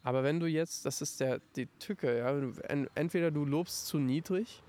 [0.02, 2.32] Aber wenn du jetzt, das ist der die Tücke, ja,
[2.94, 4.62] entweder du lobst zu niedrig,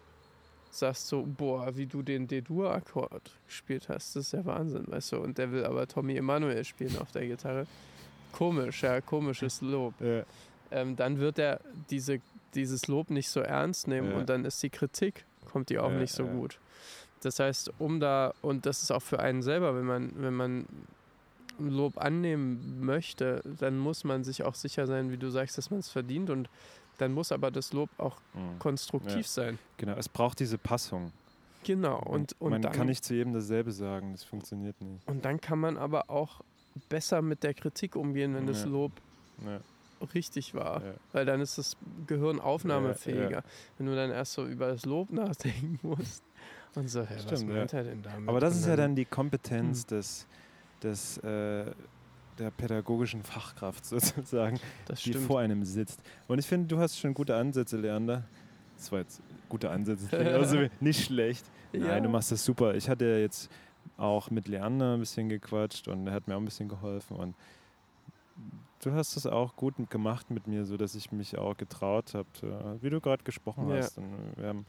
[0.72, 5.18] sagst so, boah, wie du den D-Dur-Akkord gespielt hast, das ist ja Wahnsinn, weißt du,
[5.20, 7.66] und der will aber Tommy Emanuel spielen auf der Gitarre.
[8.38, 9.94] Komisch, ja, komisches Lob.
[10.00, 10.24] Ja.
[10.72, 12.20] Ähm, dann wird er diese,
[12.54, 14.18] dieses Lob nicht so ernst nehmen Ja.
[14.18, 16.60] und dann ist die Kritik, kommt die auch Ja, nicht so gut.
[17.22, 20.66] Das heißt, um da, und das ist auch für einen selber, wenn man, wenn man
[21.60, 25.80] Lob annehmen möchte, dann muss man sich auch sicher sein, wie du sagst, dass man
[25.80, 26.50] es verdient und
[27.00, 28.60] dann muss aber das Lob auch Mhm.
[28.60, 29.58] konstruktiv sein.
[29.78, 31.12] Genau, es braucht diese Passung.
[31.64, 32.00] Genau.
[32.00, 35.08] Und, und, man dann, kann nicht zu jedem dasselbe sagen, das funktioniert nicht.
[35.08, 36.42] und dann kann man aber auch
[36.78, 38.70] besser mit der Kritik umgehen, wenn das Ja.
[38.70, 38.92] Lob
[39.46, 39.60] Ja,
[40.14, 40.84] richtig war.
[40.84, 40.94] ja.
[41.12, 41.76] Weil dann ist das
[42.08, 43.30] Gehirn aufnahmefähiger.
[43.32, 43.44] Ja,
[43.78, 46.24] Wenn du dann erst so über das Lob nachdenken musst
[46.76, 48.28] und so, was Stimmt, meint er denn damit?
[48.30, 49.88] Aber das ist ja dann die Kompetenz Hm.
[49.98, 50.28] des,
[50.84, 51.66] des, äh,
[52.38, 54.60] der pädagogischen Fachkraft sozusagen,
[55.06, 56.00] die vor einem sitzt.
[56.28, 58.24] Und ich finde, du hast schon gute Ansätze, Leander.
[58.76, 61.46] Das war jetzt gute Ansätze, also nicht schlecht.
[61.74, 61.80] Ja.
[61.88, 62.76] Nein, du machst das super.
[62.76, 63.50] Ich hatte ja jetzt
[63.98, 67.16] auch mit Leander ein bisschen gequatscht und er hat mir auch ein bisschen geholfen.
[67.18, 67.36] Und
[68.84, 72.78] du hast das auch gut gemacht mit mir, so dass ich mich auch getraut habe,
[72.82, 73.78] wie du gerade gesprochen Ja.
[73.78, 73.98] hast.
[73.98, 74.66] Und wir haben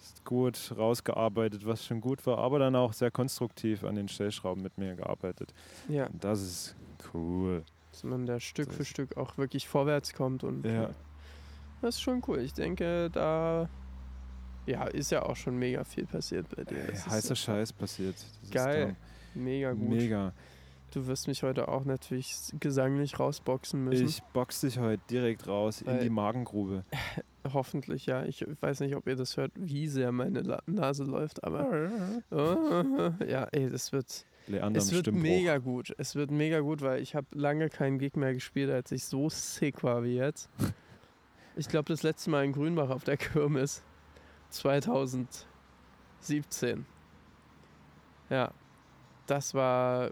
[0.00, 4.62] es gut rausgearbeitet, was schon gut war, aber dann auch sehr konstruktiv an den Stellschrauben
[4.62, 5.52] mit mir gearbeitet.
[5.88, 6.76] Ja, Und das ist
[7.14, 7.62] cool.
[7.90, 10.90] dass man da Stück Das für Stück auch wirklich vorwärts kommt und Ja.
[11.82, 12.38] das ist schon cool.
[12.40, 13.68] Ich denke, da
[14.66, 16.88] ja, ist ja auch schon mega viel passiert bei dir.
[16.88, 18.14] Ey, heißer Scheiß passiert.
[18.42, 18.96] Das Geil.
[19.34, 19.88] Mega gut.
[19.88, 20.32] Mega.
[20.92, 24.06] Du wirst mich heute auch natürlich gesanglich rausboxen müssen.
[24.06, 26.84] Ich box dich heute direkt raus in Weil- die Magengrube.
[27.52, 28.24] Hoffentlich, ja.
[28.24, 31.90] Ich weiß nicht, ob ihr das hört, wie sehr meine La Nase läuft, aber
[32.30, 35.22] oh, ja, ey, das wird, Leander es wird Stimmbruch.
[35.22, 35.92] mega gut.
[35.98, 39.28] Es wird mega gut, weil ich habe lange keinen Gig mehr gespielt, als ich so
[39.28, 40.48] sick war wie jetzt.
[41.54, 43.82] Ich glaube, das letzte Mal in Grünbach auf der Kirmes
[44.52, 46.86] 2017.
[48.30, 48.52] Ja,
[49.26, 50.10] das war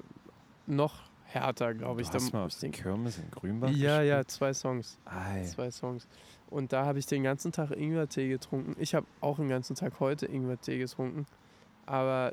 [0.67, 2.09] noch härter, glaube ich.
[2.09, 4.31] Du hast mal auf denk- Kirmes in Grünbach ja, ja, gespielt?
[4.31, 4.99] zwei Songs.
[5.05, 5.45] Ei.
[5.45, 6.07] Zwei Songs.
[6.49, 8.75] Und da habe ich den ganzen Tag Ingwertee getrunken.
[8.79, 11.27] Ich habe auch den ganzen Tag heute Ingwertee getrunken.
[11.87, 12.33] Aber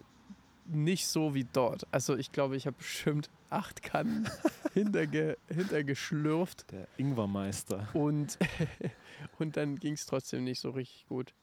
[0.66, 1.88] nicht so wie dort.
[1.92, 4.28] Also ich glaube, ich habe bestimmt acht Kannen
[4.74, 6.72] hinterge hintergeschlürft.
[6.72, 7.88] Der Ingwermeister.
[7.94, 8.38] Und,
[9.40, 11.34] und dann ging es trotzdem nicht so richtig gut.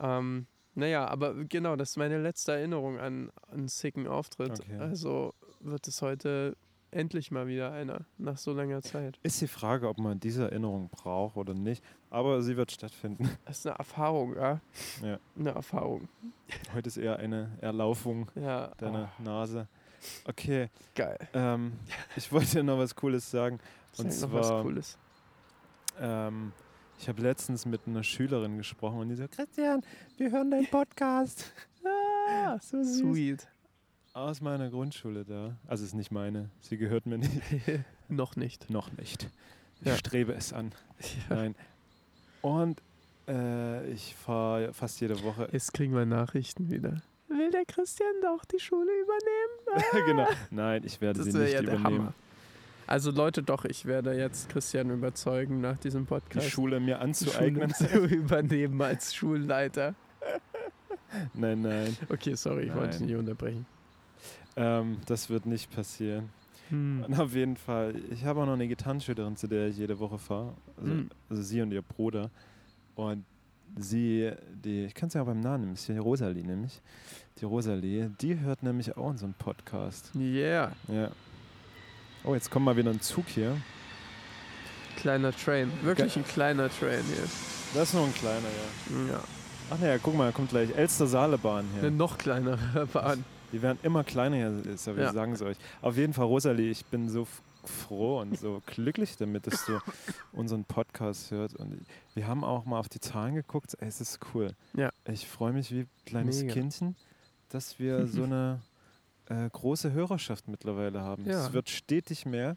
[0.00, 4.60] Ähm, naja, aber genau, das ist meine letzte Erinnerung an einen sicken Auftritt.
[4.60, 4.76] Okay.
[4.78, 6.56] Also wird es heute
[6.90, 9.18] endlich mal wieder einer, nach so langer Zeit.
[9.22, 11.82] Ist die Frage, ob man diese Erinnerung braucht oder nicht.
[12.10, 13.28] Aber sie wird stattfinden.
[13.44, 14.60] Das ist eine Erfahrung, ja?
[15.02, 15.18] Ja.
[15.38, 16.08] Eine Erfahrung.
[16.74, 18.68] Heute ist eher eine Erlaufung Ja.
[18.78, 19.68] deiner oh, Nase.
[20.26, 21.18] Okay, geil.
[21.32, 21.72] ähm,
[22.16, 23.58] ich wollte noch was Cooles sagen.
[23.98, 24.98] Und Sag noch was zwar- Cooles.
[25.98, 26.52] Ähm,
[26.98, 29.82] Ich habe letztens mit einer Schülerin gesprochen und die so, Christian,
[30.16, 31.52] wir hören deinen Podcast.
[31.84, 32.98] ah, so süß.
[33.00, 33.48] Sweet.
[34.14, 35.56] Aus meiner Grundschule da.
[35.66, 36.50] Also ist nicht meine.
[36.60, 37.30] Sie gehört mir nicht.
[38.08, 38.70] Noch nicht.
[38.70, 39.28] Noch nicht.
[39.82, 39.96] Ich Ja.
[39.96, 40.72] strebe es an.
[41.28, 41.36] Ja.
[41.36, 41.54] Nein.
[42.40, 42.80] Und
[43.28, 45.48] äh, ich fahre fast jede Woche.
[45.52, 47.02] Jetzt kriegen wir Nachrichten wieder.
[47.28, 50.06] Will der Christian doch die Schule übernehmen?
[50.06, 50.28] genau.
[50.50, 51.84] Nein, ich werde Das sie nicht ja übernehmen.
[51.84, 52.14] Hammer.
[52.86, 57.02] Also Leute, doch, ich werde jetzt Christian überzeugen, nach diesem Die Podcast Schule mir die
[57.02, 57.72] anzueignen.
[57.74, 59.94] Schule zu übernehmen als Schulleiter.
[61.34, 61.96] nein, nein.
[62.08, 63.08] Okay, sorry, ich wollte dich Nein.
[63.08, 63.66] nicht unterbrechen.
[64.56, 66.30] Ähm, das wird nicht passieren.
[66.70, 67.04] Hm.
[67.06, 70.18] Und auf jeden Fall, ich habe auch noch eine Gitarrenschülerin, zu der ich jede Woche
[70.18, 70.54] fahre.
[70.76, 71.10] Also, Hm.
[71.28, 72.30] also sie und ihr Bruder.
[72.94, 73.24] Und
[73.76, 74.32] sie,
[74.64, 76.80] die, ich kann sie ja beim Namen nehmen, ist die Rosalie nämlich.
[77.40, 80.10] Die Rosalie, die hört nämlich auch unseren Podcast.
[80.16, 81.10] Yeah, Ja.
[82.26, 83.56] Oh, jetzt kommt mal wieder ein Zug hier.
[84.96, 85.70] kleiner Train.
[85.82, 87.24] Wirklich ein kleiner Train hier.
[87.74, 89.12] Das ist nur ein kleiner, ja.
[89.12, 89.20] Ja.
[89.70, 91.90] Ach naja, guck mal, da kommt gleich Elster Saalebahn Eine hier.
[91.90, 93.24] noch kleinere Bahn.
[93.52, 94.96] Die werden immer kleiner hier, ist, Ja.
[94.96, 95.56] wir sagen es euch.
[95.82, 97.26] Auf jeden Fall, Rosalie, ich bin so
[97.64, 99.78] froh und so glücklich damit, dass du
[100.32, 101.54] unseren Podcast hört.
[101.54, 101.84] Und
[102.14, 103.76] wir haben auch mal auf die Zahlen geguckt.
[103.80, 104.50] Ey, es ist cool.
[104.74, 104.90] Ja.
[105.04, 106.54] Ich freue mich wie ein kleines Mega.
[106.54, 106.96] Kindchen,
[107.50, 108.60] dass wir so eine
[109.28, 111.24] äh, große Hörerschaft mittlerweile haben.
[111.24, 111.46] Ja.
[111.46, 112.56] Es wird stetig mehr.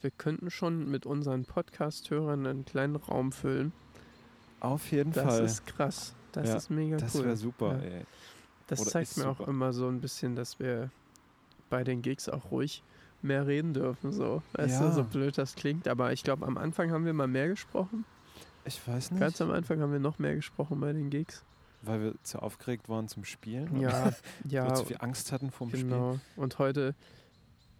[0.00, 3.72] Wir könnten schon mit unseren Podcast-Hörern einen kleinen Raum füllen.
[4.60, 5.44] Auf jeden Das Fall.
[5.44, 6.14] ist krass.
[6.32, 7.24] Das Ja, ist mega das cool.
[7.24, 8.00] wäre super, Ja.
[8.68, 9.50] Das Oder zeigt mir auch super.
[9.50, 10.90] immer so ein bisschen, dass wir
[11.70, 12.82] bei den Gigs auch ruhig
[13.22, 14.12] mehr reden dürfen.
[14.12, 14.42] So.
[14.52, 14.88] Weißt Ja.
[14.88, 15.88] du, so blöd das klingt.
[15.88, 18.04] Aber ich glaube, am Anfang haben wir mal mehr gesprochen.
[18.66, 21.42] Ich weiß nicht, Ganz am Anfang haben wir noch mehr gesprochen bei den Gigs.
[21.82, 23.80] Weil wir zu aufgeregt waren zum Spielen.
[23.80, 24.14] Ja, Weil
[24.48, 25.84] ja, wir zu viel Angst hatten vom Spiel.
[25.84, 26.18] genau.
[26.36, 26.94] Und heute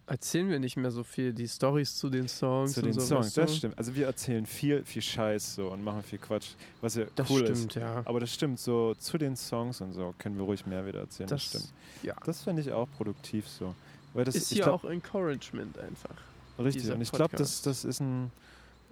[0.07, 2.73] erzählen wir nicht mehr so viel die Stories zu den Songs.
[2.73, 3.41] Zu den so, Songs, weißt du?
[3.41, 3.77] das stimmt.
[3.77, 7.41] Also wir erzählen viel, viel Scheiß so und machen viel Quatsch, was ja Das cool
[7.41, 7.75] stimmt, ist.
[7.75, 8.01] ja.
[8.05, 11.29] Aber das stimmt, so zu den Songs und so können wir ruhig mehr wieder erzählen.
[11.29, 11.73] Das, Das, stimmt.
[12.01, 12.15] ja.
[12.25, 13.75] Das finde ich auch produktiv so.
[14.15, 16.15] Weil das ist ja auch Encouragement einfach.
[16.57, 16.91] richtig.
[16.91, 18.31] Und ich glaube, das, das ist ein,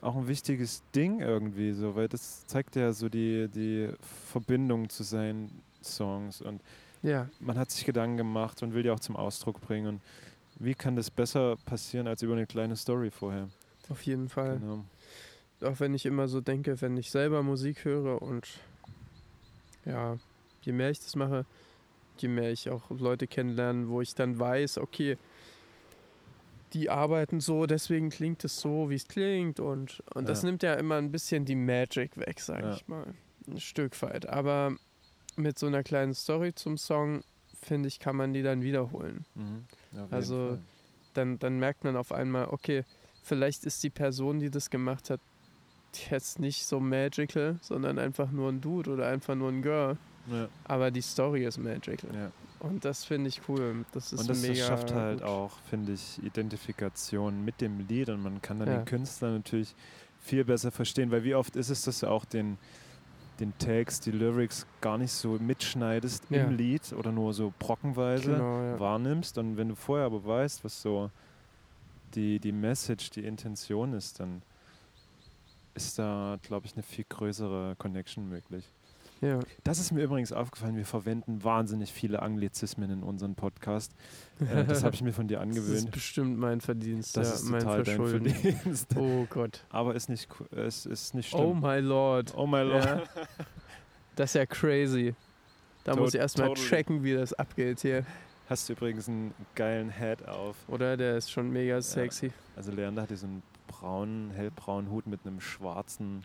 [0.01, 3.89] auch ein wichtiges Ding irgendwie so, weil das zeigt ja so die, die
[4.31, 6.61] Verbindung zu seinen Songs und
[7.01, 9.87] Ja, man hat sich Gedanken gemacht und will die auch zum Ausdruck bringen.
[9.87, 10.01] Und
[10.59, 13.47] wie kann das besser passieren als über eine kleine Story vorher?
[13.89, 14.59] auf jeden Fall.
[14.59, 14.83] Genau.
[15.61, 18.47] Auch wenn ich immer so denke, wenn ich selber Musik höre und
[19.85, 20.17] ja,
[20.61, 21.45] je mehr ich das mache,
[22.17, 25.17] je mehr ich auch Leute kennenlerne, wo ich dann weiß, okay,
[26.73, 30.47] die arbeiten so, deswegen klingt es so, wie es klingt und, und das Ja.
[30.49, 32.73] nimmt ja immer ein bisschen die Magic weg, sag Ja.
[32.73, 33.05] ich mal.
[33.47, 34.27] Ein Stück weit.
[34.27, 34.75] Aber
[35.37, 37.23] mit so einer kleinen Story zum Song,
[37.61, 39.25] finde ich, kann man die dann wiederholen.
[39.35, 39.65] Mhm.
[39.93, 40.57] Ja, Also.
[41.13, 42.83] Dann, dann merkt man auf einmal, okay,
[43.23, 45.19] vielleicht ist die Person, die das gemacht hat,
[46.11, 49.97] jetzt nicht so magical, sondern einfach nur ein Dude oder einfach nur ein Girl.
[50.29, 52.13] Ja, Aber die Story ist magical.
[52.13, 52.31] ja.
[52.59, 53.85] Und das finde ich cool.
[53.91, 54.53] Das ist Und das, mega.
[54.55, 55.27] das schafft halt gut.
[55.27, 58.77] auch, finde ich, Identifikation mit dem Lied und man kann dann Ja.
[58.79, 59.75] den Künstler natürlich
[60.19, 62.57] viel besser verstehen, weil wie oft ist es, dass du auch den,
[63.39, 66.45] den Text, die Lyrics gar nicht so mitschneidest Ja.
[66.45, 68.79] im Lied oder nur so brockenweise Genau, ja.
[68.79, 71.11] wahrnimmst und wenn du vorher aber weißt, was so
[72.15, 74.41] die, die Message, die Intention ist, dann
[75.75, 78.65] ist da, glaube ich, eine viel größere Connection möglich.
[79.21, 79.39] Ja.
[79.63, 83.93] Das ist mir übrigens aufgefallen, wir verwenden wahnsinnig viele Anglizismen in unserem Podcast.
[84.39, 85.91] Äh, das habe ich mir von dir Das ist angewöhnt.
[85.91, 87.17] bestimmt mein Verdienst.
[87.17, 88.29] Das ja, ist mein total dein Verschulden.
[88.33, 88.87] Verdienst.
[88.97, 89.63] Oh Gott.
[89.69, 91.59] Aber ist nicht, es ist nicht Oh schlimm.
[91.61, 92.33] my Lord.
[92.35, 92.85] Oh my Lord.
[92.85, 93.03] Ja.
[94.15, 95.13] Das ist ja crazy.
[95.83, 96.67] Da To- muss ich erstmal totally.
[96.67, 98.05] checken, wie das abgeht hier.
[98.49, 100.55] Hast du übrigens einen geilen Hat auf.
[100.69, 100.95] Oder?
[100.97, 102.31] Der ist schon mega sexy.
[102.55, 106.23] Also Leander hat hier so einen braunen, hellbraunen Hut mit einem schwarzen,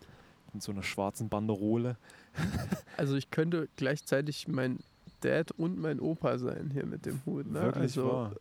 [0.55, 1.97] mit so einer schwarzen Banderole.
[2.99, 4.79] Also ich könnte gleichzeitig mein
[5.23, 7.47] Dad und mein Opa sein hier mit dem Hut.
[7.51, 7.61] Ne?
[7.63, 8.33] Wirklich also wahr.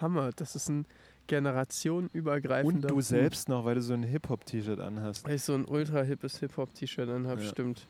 [0.00, 0.30] Hammer.
[0.36, 0.86] Das ist ein Und
[1.26, 3.04] generationenübergreifender du Hut.
[3.04, 5.26] selbst noch, weil du so ein Hip-Hop-T-Shirt anhast.
[5.26, 7.48] Weil ich so ein ultra hippes Hip-Hop-T-Shirt anhabe, Ja.
[7.48, 7.86] stimmt.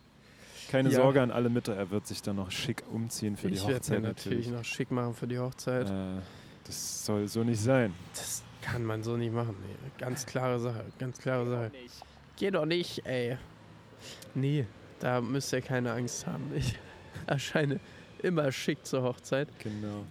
[0.70, 0.96] Keine Ja.
[0.96, 3.74] Sorge an alle Mütter, er wird sich dann noch schick umziehen für ich die werde
[3.80, 5.88] Hochzeit mir natürlich noch schick machen für die Hochzeit.
[5.88, 6.20] Äh,
[6.64, 7.92] das soll so nicht sein.
[8.14, 9.54] Das kann man so nicht machen.
[9.60, 9.90] Nee.
[9.98, 11.70] Ganz klare Sache, ganz klare Sache.
[12.36, 13.36] Geh doch nicht, ey.
[14.35, 14.66] Nee,
[15.00, 16.50] da müsst ihr keine Angst haben.
[16.54, 16.78] Ich
[17.26, 17.80] erscheine
[18.22, 19.48] immer schick zur Hochzeit.
[19.61, 20.04] Genau.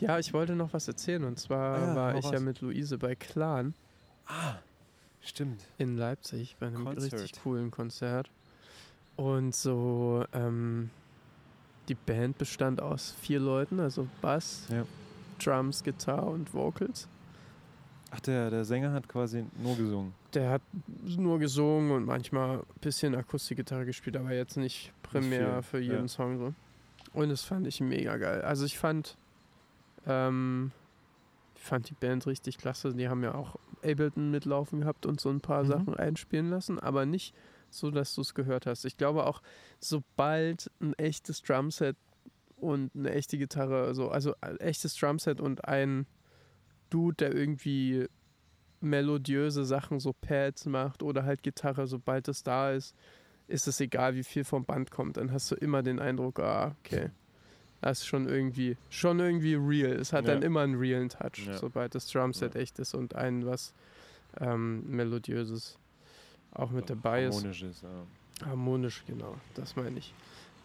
[0.00, 1.24] Ja, ich wollte noch was erzählen.
[1.24, 2.40] Und zwar Ah ja, war ich ja raus.
[2.40, 3.74] mit Luise bei Clan
[4.26, 4.56] Ah,
[5.22, 5.62] stimmt.
[5.78, 7.12] in Leipzig bei einem Concert.
[7.14, 8.28] richtig coolen Konzert.
[9.16, 10.90] Und so, ähm,
[11.88, 14.84] die Band bestand aus vier Leuten, also Bass, Ja.
[15.42, 17.08] Drums, Gitarre und Vocals.
[18.10, 20.12] Ach, der, der Sänger hat quasi nur gesungen.
[20.36, 20.62] Der hat
[21.16, 26.08] nur gesungen und manchmal ein bisschen Akustikgitarre gespielt, aber jetzt nicht primär für jeden ja.
[26.08, 26.54] Song so.
[27.14, 28.42] Und das fand ich mega geil.
[28.42, 29.16] Also ich fand,
[30.06, 30.72] ähm,
[31.54, 32.92] ich fand die Band richtig klasse.
[32.92, 35.68] Die haben ja auch Ableton mitlaufen gehabt und so ein paar Mhm.
[35.68, 37.34] Sachen einspielen lassen, aber nicht
[37.70, 38.84] so, dass du es gehört hast.
[38.84, 39.40] Ich glaube auch,
[39.80, 41.96] sobald ein echtes Drumset
[42.56, 46.06] und eine echte Gitarre, so, also ein echtes Drumset und ein
[46.90, 48.06] Dude, der irgendwie
[48.80, 52.94] melodiöse Sachen, so Pads macht oder halt Gitarre, sobald es da ist,
[53.48, 55.16] ist es egal, wie viel vom Band kommt.
[55.16, 57.10] Dann hast du immer den Eindruck, ah, okay.
[57.82, 59.92] Das ist schon irgendwie, schon irgendwie real.
[59.92, 60.34] Es hat Ja.
[60.34, 61.56] dann immer einen realen Touch, Ja.
[61.58, 62.60] sobald das Drumset Ja.
[62.60, 63.74] echt ist und ein was
[64.40, 65.78] ähm, Melodiöses
[66.52, 67.36] auch mit dabei ist.
[67.36, 68.46] Harmonisch ist, ja.
[68.46, 70.12] Harmonisch, genau, das meine ich.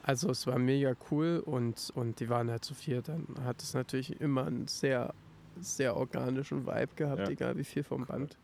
[0.04, 3.08] Also es war mega cool und, und die waren halt zu viert.
[3.08, 5.14] Dann hat es natürlich immer einen sehr,
[5.62, 7.30] sehr organischen Vibe gehabt, Ja.
[7.30, 8.38] egal wie viel vom Band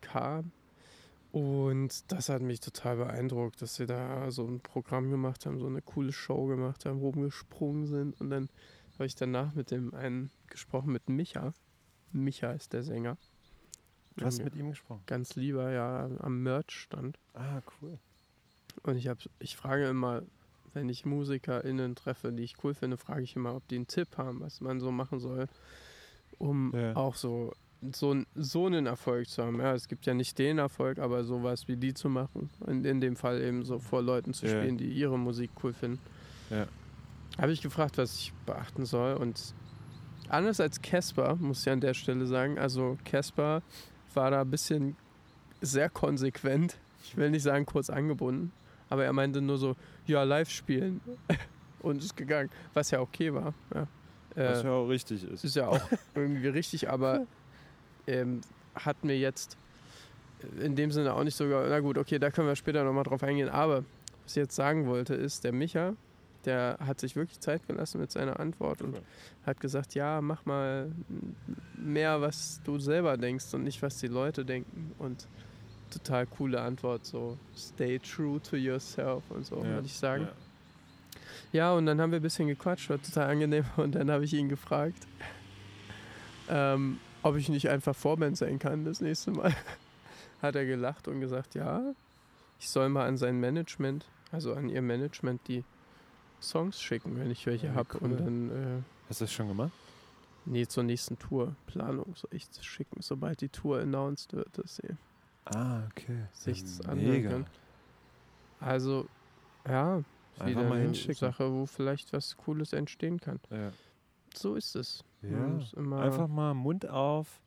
[0.00, 0.52] kam.
[1.30, 5.66] Und das hat mich total beeindruckt, dass sie da so ein Programm gemacht haben, so
[5.66, 8.18] eine coole Show gemacht haben, rumgesprungen sind.
[8.20, 8.48] Und dann
[8.94, 11.52] habe ich danach mit dem einen gesprochen, mit Micha.
[12.12, 13.18] Micha ist der Sänger.
[14.16, 15.02] Du hast mit ihm gesprochen.
[15.06, 17.18] Ganz lieber, ja, am Merch stand.
[17.34, 17.98] Ah, cool.
[18.82, 20.22] Und ich, hab, ich frage immer,
[20.72, 24.16] wenn ich MusikerInnen treffe, die ich cool finde, frage ich immer, ob die einen Tipp
[24.16, 25.46] haben, was man so machen soll,
[26.38, 26.94] um Ja.
[26.96, 27.52] auch so,
[27.92, 29.60] so, so einen Erfolg zu haben.
[29.60, 32.50] Ja, es gibt ja nicht den Erfolg, aber sowas wie die zu machen.
[32.66, 34.52] In, in dem Fall eben so vor Leuten zu Ja.
[34.60, 36.00] spielen, die ihre Musik cool finden.
[36.50, 36.66] Ja.
[37.40, 39.14] Habe ich gefragt, was ich beachten soll.
[39.14, 39.54] Und
[40.28, 43.62] anders als Casper, muss ich an der Stelle sagen, also Casper
[44.14, 44.96] war da ein bisschen
[45.60, 46.78] sehr konsequent.
[47.04, 48.50] Ich will nicht sagen kurz angebunden,
[48.88, 51.00] aber er meinte nur so, ja, live spielen.
[51.80, 53.54] Und ist gegangen, was ja okay war.
[53.72, 53.86] Ja.
[54.38, 55.44] Was Äh, ja auch richtig ist.
[55.44, 55.80] ist ja auch
[56.14, 57.26] irgendwie richtig, aber
[58.06, 58.40] ähm,
[58.74, 59.56] hat mir jetzt
[60.60, 63.22] in dem Sinne auch nicht sogar, na gut, okay, da können wir später nochmal drauf
[63.22, 63.78] eingehen, aber
[64.24, 65.94] was ich jetzt sagen wollte ist, der Micha,
[66.44, 69.00] der hat sich wirklich Zeit gelassen mit seiner Antwort und
[69.44, 70.92] hat gesagt, ja, mach mal
[71.76, 75.26] mehr, was du selber denkst und nicht, was die Leute denken und
[75.90, 80.24] total coole Antwort, so stay true to yourself und so, Ja, würde ich sagen.
[80.24, 80.32] ja.
[81.52, 83.64] Ja, und dann haben wir ein bisschen gequatscht, war total angenehm.
[83.76, 85.06] Und dann habe ich ihn gefragt,
[86.48, 89.54] ähm, ob ich nicht einfach Vorband sein kann das nächste Mal.
[90.42, 91.94] Hat er gelacht und gesagt, ja,
[92.60, 95.64] ich soll mal an sein Management, also an ihr Management, die
[96.40, 97.88] Songs schicken, wenn ich welche Ja, habe.
[97.94, 98.12] cool.
[98.12, 99.72] Und dann, äh, Hast du das schon gemacht?
[100.44, 104.76] nee, zur nächsten Tour, Planung soll ich das schicken, sobald die Tour announced wird, dass
[104.76, 104.88] sie
[105.46, 106.22] Ah, okay.
[106.32, 107.46] Sicht's Ja, anhören.
[108.60, 109.06] Also,
[109.66, 110.02] ja,
[110.40, 111.14] Einfach wieder mal eine hinschicken.
[111.14, 113.40] Sache, wo vielleicht was Cooles entstehen kann.
[113.50, 113.70] Ja.
[114.34, 115.04] So ist es.
[115.22, 115.58] Ja.
[115.96, 117.40] Einfach mal Mund auf,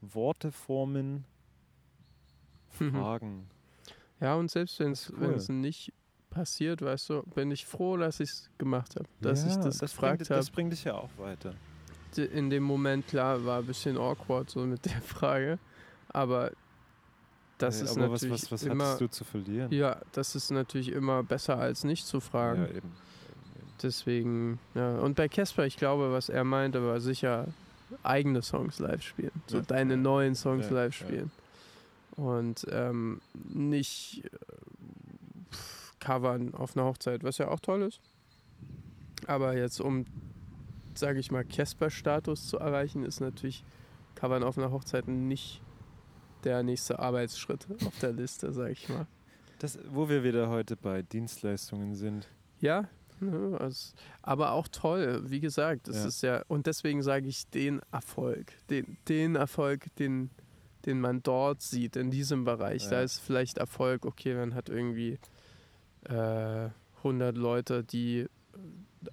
[0.00, 1.24] Worte formen.
[2.70, 3.48] Fragen.
[4.20, 5.36] Ja, und selbst wenn es cool.
[5.54, 5.92] nicht
[6.30, 9.08] passiert, weißt du, bin ich froh, dass ich es gemacht habe.
[9.20, 10.38] Dass ich Ja, das, das gefragt habe.
[10.38, 11.54] Das bringt dich ja auch weiter.
[12.16, 15.58] In dem Moment, klar, war ein bisschen awkward so mit der Frage.
[16.08, 16.52] Aber
[17.62, 18.96] das Äh, ist aber was, natürlich was, was immer.
[18.96, 19.72] du zu verlieren?
[19.72, 22.62] Ja, das ist natürlich immer besser als nicht zu fragen.
[22.62, 22.76] Ja, eben.
[22.78, 22.92] eben.
[23.82, 24.98] Deswegen, ja.
[24.98, 27.46] Und bei Casper, ich glaube, was er meinte, war sicher
[28.02, 29.32] eigene Songs live spielen.
[29.46, 31.30] So Ja, deine ja, neuen Songs live spielen.
[32.16, 34.28] Und ähm, nicht äh,
[35.50, 38.00] pff, covern auf einer Hochzeit, was ja auch toll ist.
[39.26, 40.04] Aber jetzt, um,
[40.94, 43.64] sage ich mal, Casper-Status zu erreichen, ist natürlich
[44.14, 45.62] covern auf einer Hochzeit nicht
[46.44, 49.06] der nächste Arbeitsschritt auf der Liste, sage ich mal.
[49.58, 52.26] Das, wo wir wieder heute bei Dienstleistungen sind.
[52.60, 52.88] Ja,
[53.20, 56.06] ne, also, aber auch toll, wie gesagt, das Ja.
[56.06, 60.30] ist ja, und deswegen sage ich den Erfolg, den, den Erfolg, den,
[60.86, 62.88] den man dort sieht, in diesem Bereich.
[62.88, 63.02] Da Ja.
[63.02, 65.18] ist vielleicht Erfolg, okay, man hat irgendwie
[66.04, 68.26] äh, 100 Leute, die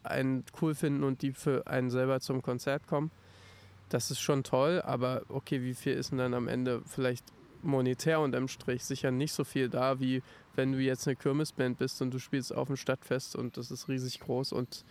[0.04, 3.12] einen cool finden und die für einen selber zum Konzert kommen.
[3.90, 7.26] Das ist schon toll, aber okay, wie viel ist denn dann am Ende vielleicht
[7.64, 8.84] monetär unterm Strich?
[8.84, 10.22] Sicher nicht so viel da, wie
[10.56, 13.88] wenn du jetzt eine Kirmesband bist und du spielst auf dem Stadtfest und das ist
[13.88, 14.84] riesig groß und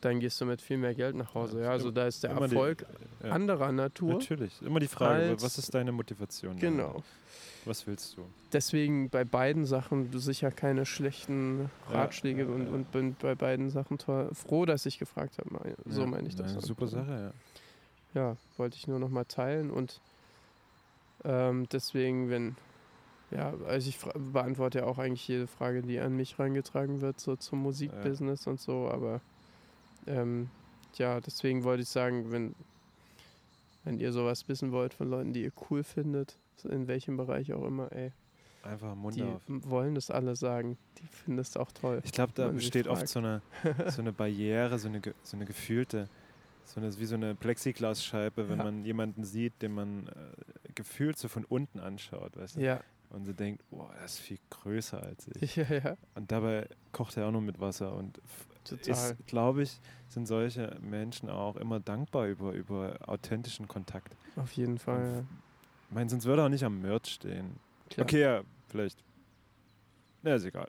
[0.00, 1.62] dann gehst du mit viel mehr Geld nach Hause.
[1.62, 2.84] Ja, also da ist der Immer die- Erfolg
[3.22, 3.30] ja.
[3.30, 4.14] anderer Natur.
[4.14, 4.60] Natürlich.
[4.60, 6.58] Immer die Frage, was ist deine Motivation?
[6.58, 7.02] Genau.
[7.64, 8.26] Was willst du?
[8.52, 12.72] Deswegen bei beiden Sachen sicher keine schlechten Ratschläge ja, und, ja.
[12.72, 15.74] und bin bei beiden Sachen toll, froh, dass ich gefragt habe.
[15.86, 16.48] So meine ich das.
[16.48, 16.66] Eine dann.
[16.66, 17.32] super Sache, ja.
[18.14, 20.00] Ja, wollte ich nur noch mal teilen und
[21.24, 22.56] ähm, deswegen, wenn,
[23.30, 23.98] ja, also ich
[24.32, 28.60] beantworte ja auch eigentlich jede Frage, die an mich reingetragen wird, so zum Musikbusiness und
[28.60, 29.20] so, aber
[30.06, 30.48] ähm,
[30.96, 32.54] ja, deswegen wollte ich sagen, wenn
[33.84, 37.64] Wenn ihr sowas wissen wollt von Leuten, die ihr cool findet, in welchem Bereich auch
[37.66, 38.12] immer, ey,
[38.62, 39.42] Einfach Mund die auf.
[39.46, 40.78] wollen das alle sagen.
[40.98, 42.00] Die finden das auch toll.
[42.02, 43.42] Ich glaube, da besteht oft so eine,
[43.88, 46.08] so eine Barriere, so eine, so eine gefühlte,
[46.64, 48.64] so eine, wie so eine Plexiglasscheibe, wenn Ja.
[48.64, 50.12] man jemanden sieht, den man äh,
[50.74, 52.60] gefühlt so von unten anschaut, weißt du?
[52.60, 55.56] Ja, Und so denkt, boah, er ist viel größer als ich.
[55.56, 58.20] ja, ja, Und dabei kocht er auch nur mit Wasser und
[58.64, 59.16] total.
[59.26, 64.16] glaube ich, sind solche Menschen auch immer dankbar über, über authentischen Kontakt.
[64.36, 65.26] Auf jeden Fall.
[65.88, 67.60] Ich meine, sonst würde er auch nicht am Merch stehen.
[67.90, 67.90] Ja.
[67.90, 68.04] Klar.
[68.06, 69.03] Okay, ja, vielleicht.
[70.24, 70.68] Na, ist egal.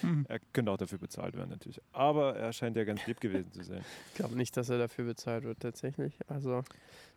[0.00, 0.26] Hm.
[0.28, 1.80] er könnte auch dafür bezahlt werden, natürlich.
[1.92, 3.84] Aber er scheint ja ganz lieb gewesen zu sein.
[4.08, 6.18] Ich glaube nicht, dass er dafür bezahlt wird, tatsächlich.
[6.28, 6.62] Also,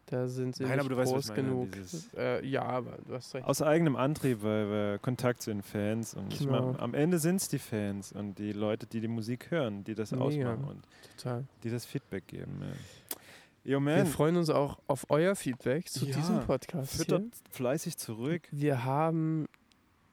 [0.05, 1.69] da sind sie Nein, nicht aber du weißt, groß ich meine, genug.
[2.17, 3.45] Äh, ja, aber du hast recht.
[3.47, 6.71] Aus eigenem Antrieb, weil wir Kontakt zu den Fans und ich Genau.
[6.73, 9.95] mein, am Ende sind es die Fans und die Leute, die die Musik hören, die
[9.95, 10.23] das Mega.
[10.23, 11.45] ausmachen und Total.
[11.63, 12.61] die das Feedback geben.
[12.61, 13.73] Ja.
[13.73, 16.97] Yo, Wir freuen uns auch auf euer Feedback zu Ja, diesem Podcast.
[16.97, 17.31] füttert Hier.
[17.51, 18.47] fleißig zurück.
[18.51, 19.47] Wir haben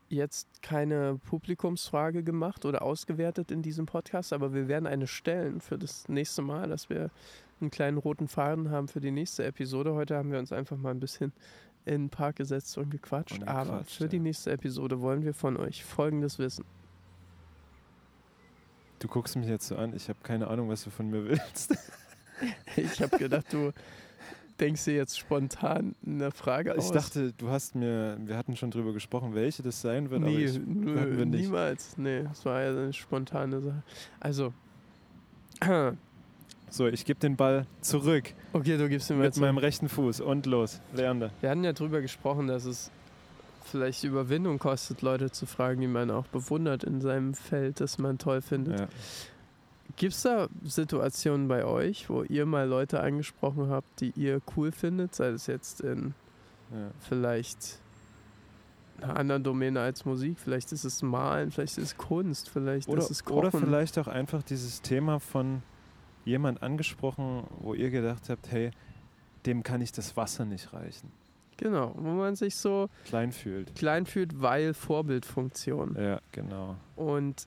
[0.08, 5.78] jetzt keine Publikumsfrage gemacht oder ausgewertet in diesem Podcast, aber wir werden eine stellen für
[5.78, 7.10] das nächste Mal, dass wir
[7.60, 9.94] einen kleinen roten Faden haben für die nächste Episode.
[9.94, 11.32] Heute haben wir uns einfach mal ein bisschen
[11.84, 13.38] in den Park gesetzt und gequatscht.
[13.38, 14.22] Und aber gequatscht, für die ja.
[14.22, 16.64] nächste Episode wollen wir von euch Folgendes wissen.
[18.98, 21.76] Du guckst mich jetzt so an, ich habe keine Ahnung, was du von mir willst.
[22.76, 23.72] Ich habe gedacht, du
[24.60, 26.86] denkst dir jetzt spontan eine Frage aus.
[26.86, 30.30] Ich dachte, du hast mir, wir hatten schon drüber gesprochen, welche das sein wird, aber
[30.30, 31.96] Nee, ich, nö, niemals.
[31.96, 33.82] Nee, es war ja eine spontane Sache.
[34.20, 34.52] Also,
[36.70, 39.40] so, ich gebe den Ball zurück okay, du gibst mir mal mit zu.
[39.40, 41.30] meinem rechten Fuß und los, Leander.
[41.40, 42.90] Wir hatten ja drüber gesprochen, dass es
[43.64, 48.18] vielleicht Überwindung kostet, Leute zu fragen, die man auch bewundert in seinem Feld, das man
[48.18, 48.80] toll findet.
[48.80, 48.88] Ja.
[49.96, 54.70] Gibt es da Situationen bei euch, wo ihr mal Leute angesprochen habt, die ihr cool
[54.70, 56.14] findet, sei es jetzt in
[56.72, 56.90] Ja.
[57.00, 57.80] vielleicht
[59.00, 63.00] einer anderen Domäne als Musik, vielleicht ist es Malen, vielleicht ist es Kunst, vielleicht Oder,
[63.02, 63.38] ist es Kochen.
[63.38, 65.62] oder vielleicht auch einfach dieses Thema von
[66.24, 68.70] jemand angesprochen, wo ihr gedacht habt, hey,
[69.46, 71.10] dem kann ich das Wasser nicht reichen.
[71.56, 73.74] Genau, wo man sich so Klein fühlt.
[73.74, 75.96] klein fühlt, weil Vorbildfunktion.
[75.98, 76.76] Ja, genau.
[76.96, 77.46] Und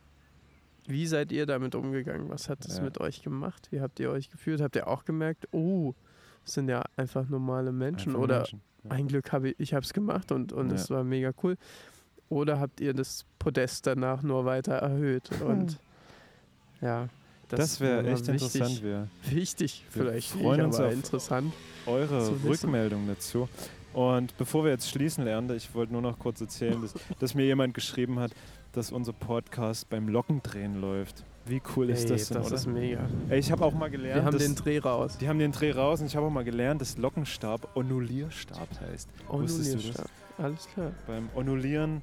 [0.88, 2.30] wie seid ihr damit umgegangen?
[2.30, 2.84] Was hat es Ja.
[2.84, 3.68] mit euch gemacht?
[3.72, 4.62] Wie habt ihr euch gefühlt?
[4.62, 5.94] Habt ihr auch gemerkt, oh,
[6.46, 8.62] es sind ja einfach normale Menschen Einfach oder Menschen.
[8.86, 8.92] Ja.
[8.92, 10.76] ein Glück habe ich, ich habe es gemacht und, und Ja.
[10.76, 11.56] es war mega cool.
[12.30, 15.30] Oder habt ihr das Podest danach nur weiter erhöht?
[15.42, 15.78] Und
[16.82, 17.10] ja,
[17.50, 21.54] Das, wäre war echt wichtig, interessant, wäre Wichtig, Wir vielleicht freuen nicht, uns aber interessant.
[21.86, 22.32] eure.
[22.46, 23.50] Rückmeldung dazu.
[23.94, 27.46] Und bevor wir jetzt schließen, Leander, ich wollte nur noch kurz erzählen, dass, dass mir
[27.46, 28.32] jemand geschrieben hat,
[28.72, 31.24] dass unser Podcast beim Lockendrehen läuft.
[31.46, 32.56] Wie cool ist Ey, das denn, oder?
[32.56, 33.10] ist mega.
[33.30, 35.18] Ey, ich habe auch mal gelernt, Wir haben dass, den Dreh raus.
[35.20, 39.10] die haben den Dreh raus und ich habe auch mal gelernt, dass Lockenstab Onulierstab heißt.
[39.28, 39.86] Wusstest du das?
[39.86, 40.10] Onulierstab.
[40.38, 40.92] Alles klar.
[41.08, 42.02] Beim Onulieren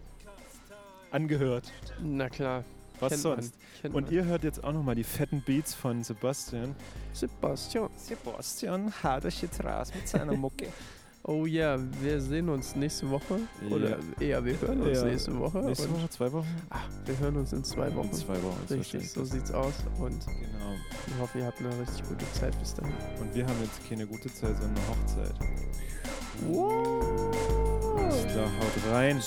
[1.10, 1.72] angehört.
[2.02, 2.64] Na klar.
[3.00, 3.54] Was kennt sonst?
[3.84, 4.10] Und man.
[4.10, 6.74] ihr hört jetzt auch nochmal die fetten Beats von Sebastian.
[7.12, 7.88] Sebastian.
[7.96, 10.66] Sebastian haut euch jetzt raus mit seiner Mucke.
[11.30, 13.38] Oh ja, wir sehen uns nächste Woche.
[13.68, 13.76] Ja.
[13.76, 15.04] Oder eher, wir hören uns Ja.
[15.04, 15.58] nächste Woche.
[15.58, 16.46] Nächste Woche, zwei Wochen?
[16.70, 18.06] Ah, wir hören uns in zwei Wochen.
[18.08, 18.58] In zwei Wochen.
[18.70, 19.74] Richtig, so sieht's aus.
[19.98, 20.72] Und Genau.
[21.06, 22.94] ich hoffe, ihr habt eine richtig gute Zeit bis dahin.
[23.20, 25.34] Und wir haben jetzt keine gute Zeit, sondern eine Hochzeit.
[26.48, 27.98] Wow.
[27.98, 29.20] Alles klar, haut rein.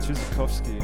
[0.00, 0.78] Tschüssikowski.